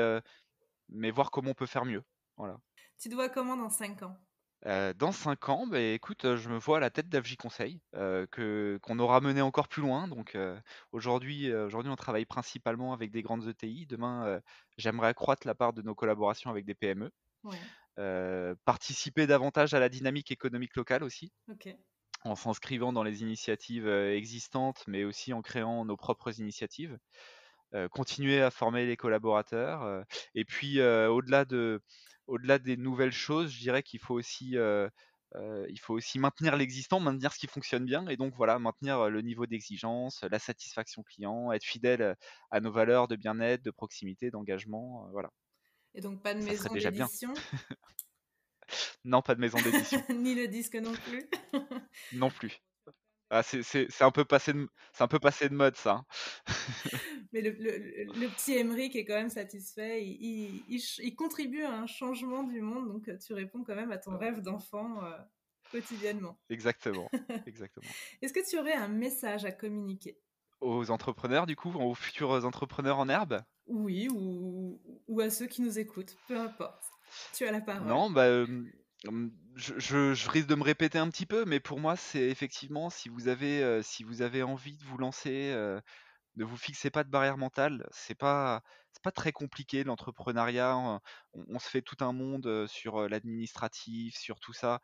mais 0.89 1.11
voir 1.13 1.31
comment 1.31 1.53
on 1.53 1.55
peut 1.55 1.67
faire 1.67 1.85
mieux, 1.85 2.05
voilà. 2.37 2.59
Tu 2.99 3.09
te 3.09 3.15
vois 3.15 3.31
comment 3.31 3.57
dans 3.57 3.71
5 3.71 4.03
ans? 4.03 4.19
Dans 4.65 5.13
5 5.13 5.49
ans, 5.49 5.67
beh, 5.67 5.95
écoute, 5.95 6.35
je 6.37 6.49
me 6.49 6.59
vois 6.59 6.79
à 6.79 6.81
la 6.81 6.91
tête 6.91 7.09
d'AFJ 7.09 7.37
Conseil, 7.37 7.81
que 7.93 8.79
qu'on 8.83 8.99
aura 8.99 9.21
mené 9.21 9.41
encore 9.41 9.69
plus 9.69 9.83
loin 9.83 10.09
donc 10.09 10.37
aujourd'hui, 10.93 11.51
on 11.55 11.97
travaille 11.97 12.27
principalement 12.27 12.93
avec 12.93 13.11
des 13.13 13.23
grandes 13.23 13.47
ETI. 13.47 13.87
Demain, 13.87 14.41
j'aimerais 14.77 15.09
accroître 15.09 15.47
la 15.47 15.55
part 15.55 15.73
de 15.73 15.83
nos 15.83 15.95
collaborations 15.95 16.51
avec 16.51 16.65
des 16.65 16.75
PME, 16.75 17.11
Ouais. 17.43 17.71
participer 18.65 19.27
davantage 19.27 19.75
à 19.75 19.81
la 19.81 19.89
dynamique 19.89 20.31
économique 20.33 20.77
locale 20.77 21.05
aussi 21.05 21.33
en 22.25 22.37
s'inscrivant 22.37 22.93
dans 22.93 23.05
les 23.05 23.23
initiatives, 23.23 23.89
existantes, 23.89 24.85
mais 24.89 25.05
aussi 25.05 25.33
en 25.33 25.43
créant 25.43 25.85
nos 25.85 25.97
propres 25.97 26.41
initiatives, 26.41 26.99
continuer 27.91 28.41
à 28.43 28.51
former 28.51 28.87
les 28.87 28.97
collaborateurs, 28.97 29.83
heu 29.85 30.05
et 30.35 30.45
puis, 30.45 30.79
heu, 30.81 31.09
au-delà 31.11 31.45
de 31.45 31.81
au-delà 32.27 32.59
des 32.59 32.77
nouvelles 32.77 33.13
choses, 33.13 33.51
je 33.53 33.59
dirais 33.61 33.83
qu'il 33.83 34.01
faut 34.01 34.15
aussi, 34.15 34.57
il 35.37 35.79
faut 35.81 35.95
aussi 35.95 36.19
maintenir 36.19 36.57
l'existant, 36.57 37.01
maintenir 37.01 37.33
ce 37.33 37.39
qui 37.39 37.47
fonctionne 37.47 37.85
bien 37.85 38.07
et 38.09 38.17
donc 38.17 38.35
voilà, 38.37 38.59
maintenir 38.59 39.11
le 39.11 39.21
niveau 39.23 39.47
d'exigence, 39.47 40.23
la 40.31 40.39
satisfaction 40.39 41.03
client, 41.03 41.53
être 41.53 41.65
fidèle 41.65 42.17
à 42.51 42.61
nos 42.61 42.73
valeurs 42.73 43.09
de 43.09 43.17
bien-être, 43.17 43.63
de 43.63 43.71
proximité, 43.71 44.31
d'engagement, 44.31 45.09
voilà. 45.13 45.31
Et 45.95 46.01
donc 46.01 46.23
pas 46.23 46.35
de 46.35 46.41
Ça 46.41 46.45
maison 46.45 46.75
d'édition? 46.75 47.33
Non, 49.05 49.23
pas 49.23 49.35
de 49.35 49.41
maison 49.41 49.59
d'édition. 49.59 50.03
Ni 50.11 50.35
le 50.35 50.49
disque 50.49 50.77
non 50.77 50.93
plus? 50.95 51.29
Non 52.11 52.31
plus. 52.31 52.61
Ah 53.31 53.43
c'est 53.43 53.63
c'est 53.63 53.87
c'est 53.91 54.05
un 54.05 54.11
peu 54.13 54.25
passé 54.25 54.53
de 54.53 54.59
m 54.61 54.69
c'est 54.93 55.03
un 55.05 55.09
peu 55.09 55.19
passé 55.19 55.49
de 55.49 55.55
mode 55.55 55.77
ça, 55.77 55.93
hein. 55.93 56.07
Mais 57.33 57.41
le 57.43 57.51
le 57.53 58.05
le 58.05 58.31
petit 58.31 58.53
Aymeric 58.55 58.97
est 58.97 59.05
quand 59.05 59.15
même 59.15 59.29
satisfait, 59.31 60.05
il 60.07 60.17
il 60.21 60.65
il 60.69 60.81
ch 60.81 61.01
il 61.05 61.15
contribue 61.15 61.63
à 61.63 61.73
un 61.73 61.87
changement 61.87 62.43
du 62.45 62.61
monde 62.61 62.89
donc 62.89 63.11
tu 63.19 63.33
réponds 63.35 63.65
quand 63.65 63.75
même 63.77 63.93
à 63.93 63.99
ton 63.99 64.17
rêve 64.17 64.41
d'enfant, 64.43 65.05
heu, 65.05 65.15
quotidiennement. 65.71 66.41
Exactement, 66.49 67.13
exactement. 67.47 67.97
Est-ce 68.23 68.33
que 68.33 68.47
tu 68.49 68.59
aurais 68.59 68.75
un 68.75 68.89
message 68.89 69.45
à 69.45 69.53
communiquer? 69.53 70.21
aux 70.61 70.91
entrepreneurs, 70.91 71.47
du 71.47 71.57
coup, 71.57 71.73
aux 71.73 71.95
futurs 71.95 72.45
entrepreneurs 72.45 72.99
en 72.99 73.09
herbe? 73.09 73.41
Oui, 73.67 74.09
ou, 74.09 74.81
ou 75.09 75.21
à 75.21 75.31
ceux 75.31 75.47
qui 75.47 75.61
nous 75.63 75.79
écoutent, 75.79 76.19
peu 76.27 76.37
importe. 76.39 76.85
Tu 77.33 77.45
as 77.47 77.53
la 77.53 77.61
parole. 77.61 77.93
Non, 77.93 78.11
bah, 78.11 78.47
je, 79.57 80.31
risque 80.31 80.49
de 80.49 80.55
me 80.55 80.63
répéter 80.63 80.99
un 80.99 81.11
petit 81.11 81.27
peu, 81.27 81.45
mais 81.45 81.61
pour 81.61 81.81
moi, 81.81 81.97
c'est 81.97 82.29
effectivement, 82.29 82.91
si 82.91 83.09
vous 83.09 83.29
avez, 83.29 83.83
si 83.83 84.05
vous 84.05 84.23
avez 84.23 84.43
envie 84.43 84.77
de 84.77 84.85
vous 84.85 84.99
lancer, 84.99 85.53
ne 86.37 86.45
vous 86.45 86.57
fixez 86.57 86.91
pas 86.91 87.05
de 87.05 87.11
barrière 87.11 87.39
mentale. 87.39 87.87
C'est 87.93 88.15
pas, 88.15 88.63
c'est 88.93 89.03
pas 89.03 89.13
très 89.13 89.33
compliqué 89.33 89.85
l'entrepreneuriat. 89.85 90.77
On, 91.35 91.59
se 91.59 91.69
fait 91.69 91.83
tout 91.83 91.97
un 92.01 92.13
monde 92.13 92.67
sur 92.67 93.09
l'administratif, 93.09 94.17
sur 94.17 94.41
tout 94.41 94.53
ça. 94.53 94.81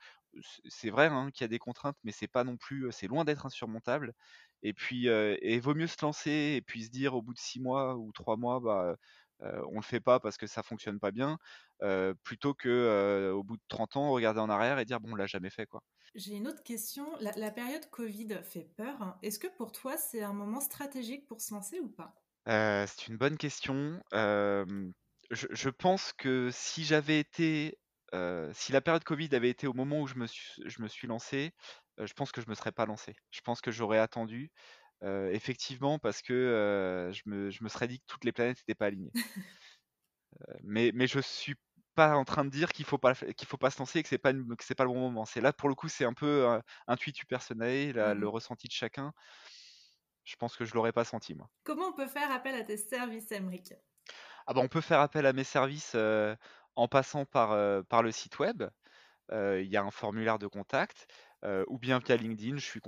C'est 0.69 0.91
vrai 0.91 1.07
hein, 1.09 1.31
qu'il 1.31 1.45
y 1.45 1.47
a 1.47 1.49
des 1.49 1.59
contraintes, 1.59 1.97
mais 2.05 2.13
c'est 2.13 2.29
pas 2.29 2.45
non 2.45 2.57
plus, 2.57 2.91
c'est 2.93 3.07
loin 3.07 3.25
d'être 3.25 3.47
insurmontable. 3.47 4.15
Et 4.63 4.73
puis, 4.73 5.09
et 5.09 5.61
vaut 5.61 5.75
mieux 5.75 5.87
se 5.87 6.03
lancer 6.03 6.55
et 6.57 6.63
puis 6.63 6.85
se 6.85 6.91
dire 6.91 7.15
au 7.15 7.23
bout 7.23 7.35
de 7.35 7.39
six 7.39 7.61
mois 7.61 7.97
ou 7.97 8.13
trois 8.13 8.37
mois, 8.37 8.61
bah, 8.61 8.97
on 9.42 9.76
le 9.76 9.83
fait 9.83 10.00
pas 10.00 10.20
parce 10.20 10.37
que 10.37 10.46
ça 10.46 10.62
fonctionne 10.62 11.00
pas 11.00 11.11
bien, 11.11 11.38
plutôt 12.22 12.55
que 12.55 13.33
au 13.33 13.42
bout 13.42 13.57
de 13.57 13.62
30 13.68 13.96
ans 13.96 14.11
regarder 14.11 14.40
en 14.40 14.50
arrière 14.50 14.78
et 14.78 14.85
dire 14.85 15.00
bon, 15.00 15.12
on 15.12 15.16
l'a 15.16 15.26
jamais 15.26 15.50
fait 15.50 15.66
quoi. 15.66 15.83
J'ai 16.14 16.35
une 16.35 16.46
autre 16.46 16.62
question. 16.62 17.07
La, 17.20 17.50
période 17.50 17.88
Covid 17.90 18.40
fait 18.42 18.68
peur. 18.76 19.00
Hein. 19.00 19.18
Est-ce 19.22 19.38
que 19.38 19.46
pour 19.57 19.72
toi 19.72 19.96
c'est 19.96 20.22
un 20.22 20.35
moment 20.35 20.61
stratégique 20.61 21.26
pour 21.26 21.40
se 21.40 21.55
lancer 21.55 21.81
ou 21.81 21.88
pas? 21.88 22.14
C'est 22.46 23.09
une 23.09 23.16
bonne 23.16 23.37
question. 23.37 24.02
Je, 24.12 25.68
pense 25.70 26.12
que 26.12 26.50
si 26.52 26.85
j'avais 26.85 27.18
été, 27.18 27.78
si 28.52 28.72
la 28.72 28.81
période 28.81 29.05
Covid 29.05 29.35
avait 29.35 29.50
été 29.50 29.66
au 29.66 29.72
moment 29.72 30.00
où 30.00 30.07
je 30.07 30.16
me 30.16 30.26
suis, 30.26 30.62
je 30.66 30.83
me 30.83 30.88
suis 30.88 31.09
lancé, 31.09 31.52
je 31.98 32.12
pense 32.14 32.33
que 32.33 32.40
je 32.40 32.48
me 32.48 32.55
serais 32.55 32.72
pas 32.72 32.87
lancé. 32.87 33.14
Je 33.31 33.40
pense 33.40 33.61
que 33.61 33.70
j'aurais 33.70 33.98
attendu. 33.98 34.50
Effectivement, 35.03 35.99
parce 35.99 36.23
que 36.23 37.11
je 37.12 37.23
me, 37.27 37.51
je, 37.51 37.65
me, 37.65 37.69
serais 37.69 37.88
dit 37.88 38.01
que 38.01 38.07
toutes 38.07 38.25
les 38.25 38.33
planètes 38.33 38.59
n'étaient 38.59 38.75
pas 38.75 38.87
alignées. 38.87 39.12
mais, 40.62 40.93
mais 40.95 41.07
je 41.07 41.21
suis 41.21 41.57
pas 41.95 42.17
en 42.17 42.25
train 42.25 42.45
de 42.45 42.51
dire 42.51 42.73
qu'il 42.73 42.85
faut 42.85 42.99
pas 42.99 43.15
qu'il 43.15 43.47
faut 43.47 43.59
pas 43.59 43.71
se 43.71 43.79
lancer 43.79 43.99
et 43.99 44.03
que 44.03 44.09
c'est 44.09 44.19
pas 44.19 44.33
que 44.33 44.65
c'est 44.65 44.75
pas 44.75 44.85
le 44.85 44.91
bon 44.91 45.01
moment. 45.01 45.25
C'est 45.25 45.41
là 45.41 45.53
pour 45.53 45.69
le 45.69 45.75
coup, 45.75 45.88
c'est 45.88 46.05
un 46.05 46.15
peu 46.15 46.47
intuitu 46.87 47.27
personnel, 47.27 47.97
mmh 47.97 48.12
le 48.15 48.29
ressenti 48.29 48.69
de 48.69 48.73
chacun. 48.73 49.12
Je 50.25 50.37
pense 50.37 50.57
que 50.57 50.65
je 50.65 50.75
l'aurais 50.75 50.93
pas 50.93 51.05
senti 51.05 51.35
moi. 51.35 51.51
Comment 51.65 51.88
on 51.88 51.93
peut 51.93 52.07
faire 52.07 52.31
appel 52.31 52.55
à 52.55 52.62
tes 52.62 52.77
services, 52.77 53.31
Emric 53.33 53.75
Ah 54.47 54.55
bah 54.55 54.61
on 54.62 54.69
peut 54.69 54.81
faire 54.81 55.01
appel 55.01 55.27
à 55.27 55.33
mes 55.33 55.45
services 55.45 55.97
en 56.77 56.88
passant 56.88 57.25
par, 57.25 57.85
par 57.87 58.03
le 58.03 58.12
site 58.12 58.38
web. 58.38 58.62
Il 59.31 59.67
y 59.67 59.77
a 59.77 59.83
un 59.83 59.91
formulaire 59.91 60.38
de 60.38 60.47
contact. 60.47 61.07
Ou 61.68 61.78
bien 61.78 61.98
via 61.98 62.16
LinkedIn, 62.16 62.57
je 62.57 62.78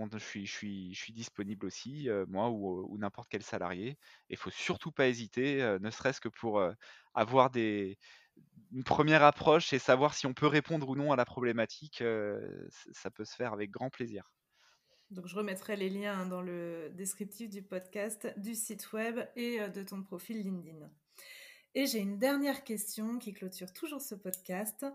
suis, 0.46 1.12
disponible 1.12 1.66
aussi, 1.66 2.08
moi 2.28 2.50
ou, 2.50 2.96
n'importe 2.98 3.28
quel 3.30 3.42
salarié. 3.42 3.98
Il 4.28 4.36
faut 4.36 4.50
surtout 4.50 4.92
pas 4.92 5.08
hésiter, 5.08 5.76
ne 5.80 5.90
serait-ce 5.90 6.20
que 6.20 6.28
pour 6.28 6.62
avoir 7.14 7.50
des, 7.50 7.98
une 8.72 8.84
première 8.84 9.22
approche 9.22 9.72
et 9.72 9.78
savoir 9.78 10.14
si 10.14 10.26
on 10.26 10.34
peut 10.34 10.46
répondre 10.46 10.88
ou 10.88 10.96
non 10.96 11.12
à 11.12 11.16
la 11.16 11.24
problématique, 11.24 12.02
ça 12.92 13.10
peut 13.10 13.24
se 13.24 13.34
faire 13.34 13.52
avec 13.52 13.70
grand 13.70 13.90
plaisir. 13.90 14.30
Donc 15.10 15.28
je 15.28 15.36
remettrai 15.36 15.76
les 15.76 15.90
liens 15.90 16.26
dans 16.26 16.42
le 16.42 16.90
descriptif 16.94 17.50
du 17.50 17.62
podcast, 17.62 18.32
du 18.36 18.54
site 18.54 18.92
web 18.92 19.20
et 19.36 19.60
de 19.68 19.82
ton 19.82 20.02
profil 20.02 20.42
LinkedIn. 20.42 20.90
Et 21.74 21.86
j'ai 21.86 21.98
une 21.98 22.18
dernière 22.18 22.64
question 22.64 23.18
qui 23.18 23.32
clôture 23.32 23.72
toujours 23.72 24.00
ce 24.00 24.14
podcast. 24.14 24.86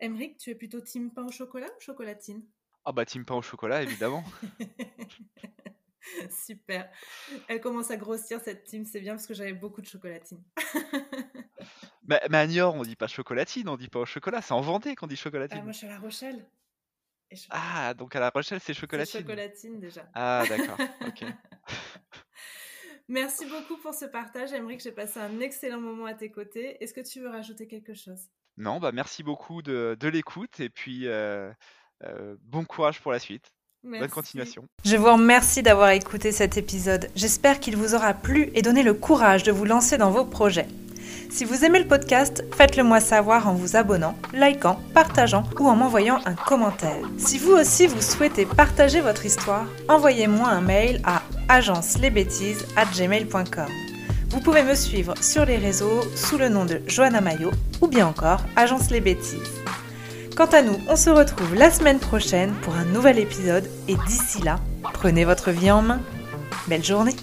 Emeric, 0.00 0.38
tu 0.38 0.50
es 0.50 0.54
plutôt 0.54 0.80
team 0.80 1.12
pain 1.12 1.26
au 1.26 1.32
chocolat 1.32 1.66
ou 1.66 1.80
chocolatine? 1.80 2.44
Ah 2.84 2.92
bah 2.92 3.04
team 3.04 3.24
pain 3.24 3.34
au 3.34 3.42
chocolat, 3.42 3.82
évidemment. 3.82 4.24
Super. 6.30 6.90
Elle 7.48 7.60
commence 7.60 7.90
à 7.90 7.96
grossir 7.96 8.40
cette 8.40 8.64
team, 8.64 8.84
c'est 8.84 9.00
bien 9.00 9.14
parce 9.14 9.26
que 9.26 9.34
j'avais 9.34 9.52
beaucoup 9.52 9.80
de 9.80 9.86
chocolatine. 9.86 10.42
mais, 12.06 12.20
à 12.32 12.46
Niort, 12.46 12.74
on 12.74 12.82
dit 12.82 12.96
pas 12.96 13.06
chocolatine, 13.06 13.68
on 13.68 13.76
dit 13.76 13.88
pas 13.88 14.00
au 14.00 14.06
chocolat. 14.06 14.42
C'est 14.42 14.52
en 14.52 14.60
Vendée 14.60 14.96
qu'on 14.96 15.06
dit 15.06 15.14
ah, 15.18 15.22
chocolatine. 15.22 15.62
moi, 15.62 15.72
je 15.72 15.78
suis 15.78 15.86
à 15.86 15.90
La 15.90 15.98
Rochelle. 15.98 16.44
Ah, 17.50 17.94
donc 17.94 18.14
à 18.16 18.20
La 18.20 18.30
Rochelle, 18.30 18.60
c'est 18.60 18.74
chocolatine. 18.74 19.20
chocolatine 19.20 19.80
déjà. 19.80 20.08
Ah, 20.14 20.44
d'accord. 20.48 20.78
ok. 21.06 21.24
Merci 23.08 23.46
beaucoup 23.46 23.80
pour 23.80 23.94
ce 23.94 24.04
partage. 24.04 24.50
J'aimerais 24.50 24.76
que 24.76 24.82
j'ai 24.82 24.92
passé 24.92 25.20
un 25.20 25.40
excellent 25.40 25.80
moment 25.80 26.06
à 26.06 26.14
tes 26.14 26.30
côtés. 26.30 26.82
Est-ce 26.82 26.94
que 26.94 27.00
tu 27.00 27.20
veux 27.20 27.28
rajouter 27.28 27.66
quelque 27.66 27.94
chose? 27.94 28.28
Non, 28.56 28.80
bah 28.80 28.92
merci 28.92 29.22
beaucoup 29.22 29.62
de, 29.62 29.96
l'écoute 30.08 30.60
et 30.60 30.68
puis 30.68 31.08
euh, 31.08 31.50
bon 32.44 32.64
courage 32.64 33.00
pour 33.00 33.12
la 33.12 33.18
suite. 33.18 33.52
Bonne 33.84 34.08
continuation. 34.08 34.64
Je 34.84 34.96
vous 34.96 35.12
remercie 35.12 35.62
d'avoir 35.62 35.90
écouté 35.90 36.30
cet 36.30 36.56
épisode. 36.56 37.10
J'espère 37.16 37.58
qu'il 37.58 37.76
vous 37.76 37.96
aura 37.96 38.14
plu 38.14 38.52
et 38.54 38.62
donné 38.62 38.84
le 38.84 38.94
courage 38.94 39.42
de 39.42 39.50
vous 39.50 39.64
lancer 39.64 39.98
dans 39.98 40.12
vos 40.12 40.24
projets. 40.24 40.68
Si 41.30 41.44
vous 41.44 41.64
aimez 41.64 41.80
le 41.80 41.88
podcast, 41.88 42.44
faites-le 42.54 42.84
moi 42.84 43.00
savoir 43.00 43.48
en 43.48 43.54
vous 43.54 43.74
abonnant, 43.74 44.14
likant, 44.32 44.78
partageant 44.94 45.42
ou 45.58 45.66
en 45.66 45.74
m'envoyant 45.74 46.20
un 46.26 46.34
commentaire. 46.34 47.02
Si 47.18 47.38
vous 47.38 47.50
aussi 47.52 47.88
vous 47.88 48.02
souhaitez 48.02 48.46
partager 48.46 49.00
votre 49.00 49.26
histoire, 49.26 49.66
envoyez-moi 49.88 50.48
un 50.48 50.60
mail 50.60 51.02
à 51.04 51.22
agencelesbêtises@gmail.com. 51.48 53.68
Vous 54.28 54.40
pouvez 54.40 54.62
me 54.62 54.74
suivre 54.74 55.14
sur 55.22 55.44
les 55.44 55.56
réseaux 55.56 56.02
sous 56.14 56.38
le 56.38 56.48
nom 56.48 56.64
de 56.64 56.80
Johanna 56.86 57.20
Mayo 57.20 57.50
ou 57.80 57.88
bien 57.88 58.06
encore 58.06 58.42
Agence 58.54 58.90
les 58.90 59.00
Bêtises. 59.00 59.60
Quant 60.42 60.58
à 60.58 60.62
nous, 60.62 60.76
on 60.88 60.96
se 60.96 61.08
retrouve 61.08 61.54
la 61.54 61.70
semaine 61.70 62.00
prochaine 62.00 62.52
pour 62.62 62.74
un 62.74 62.84
nouvel 62.84 63.20
épisode 63.20 63.64
et 63.86 63.94
d'ici 64.08 64.42
là, 64.42 64.58
prenez 64.92 65.24
votre 65.24 65.52
vie 65.52 65.70
en 65.70 65.82
main. 65.82 66.00
Belle 66.66 66.82
journée 66.82 67.14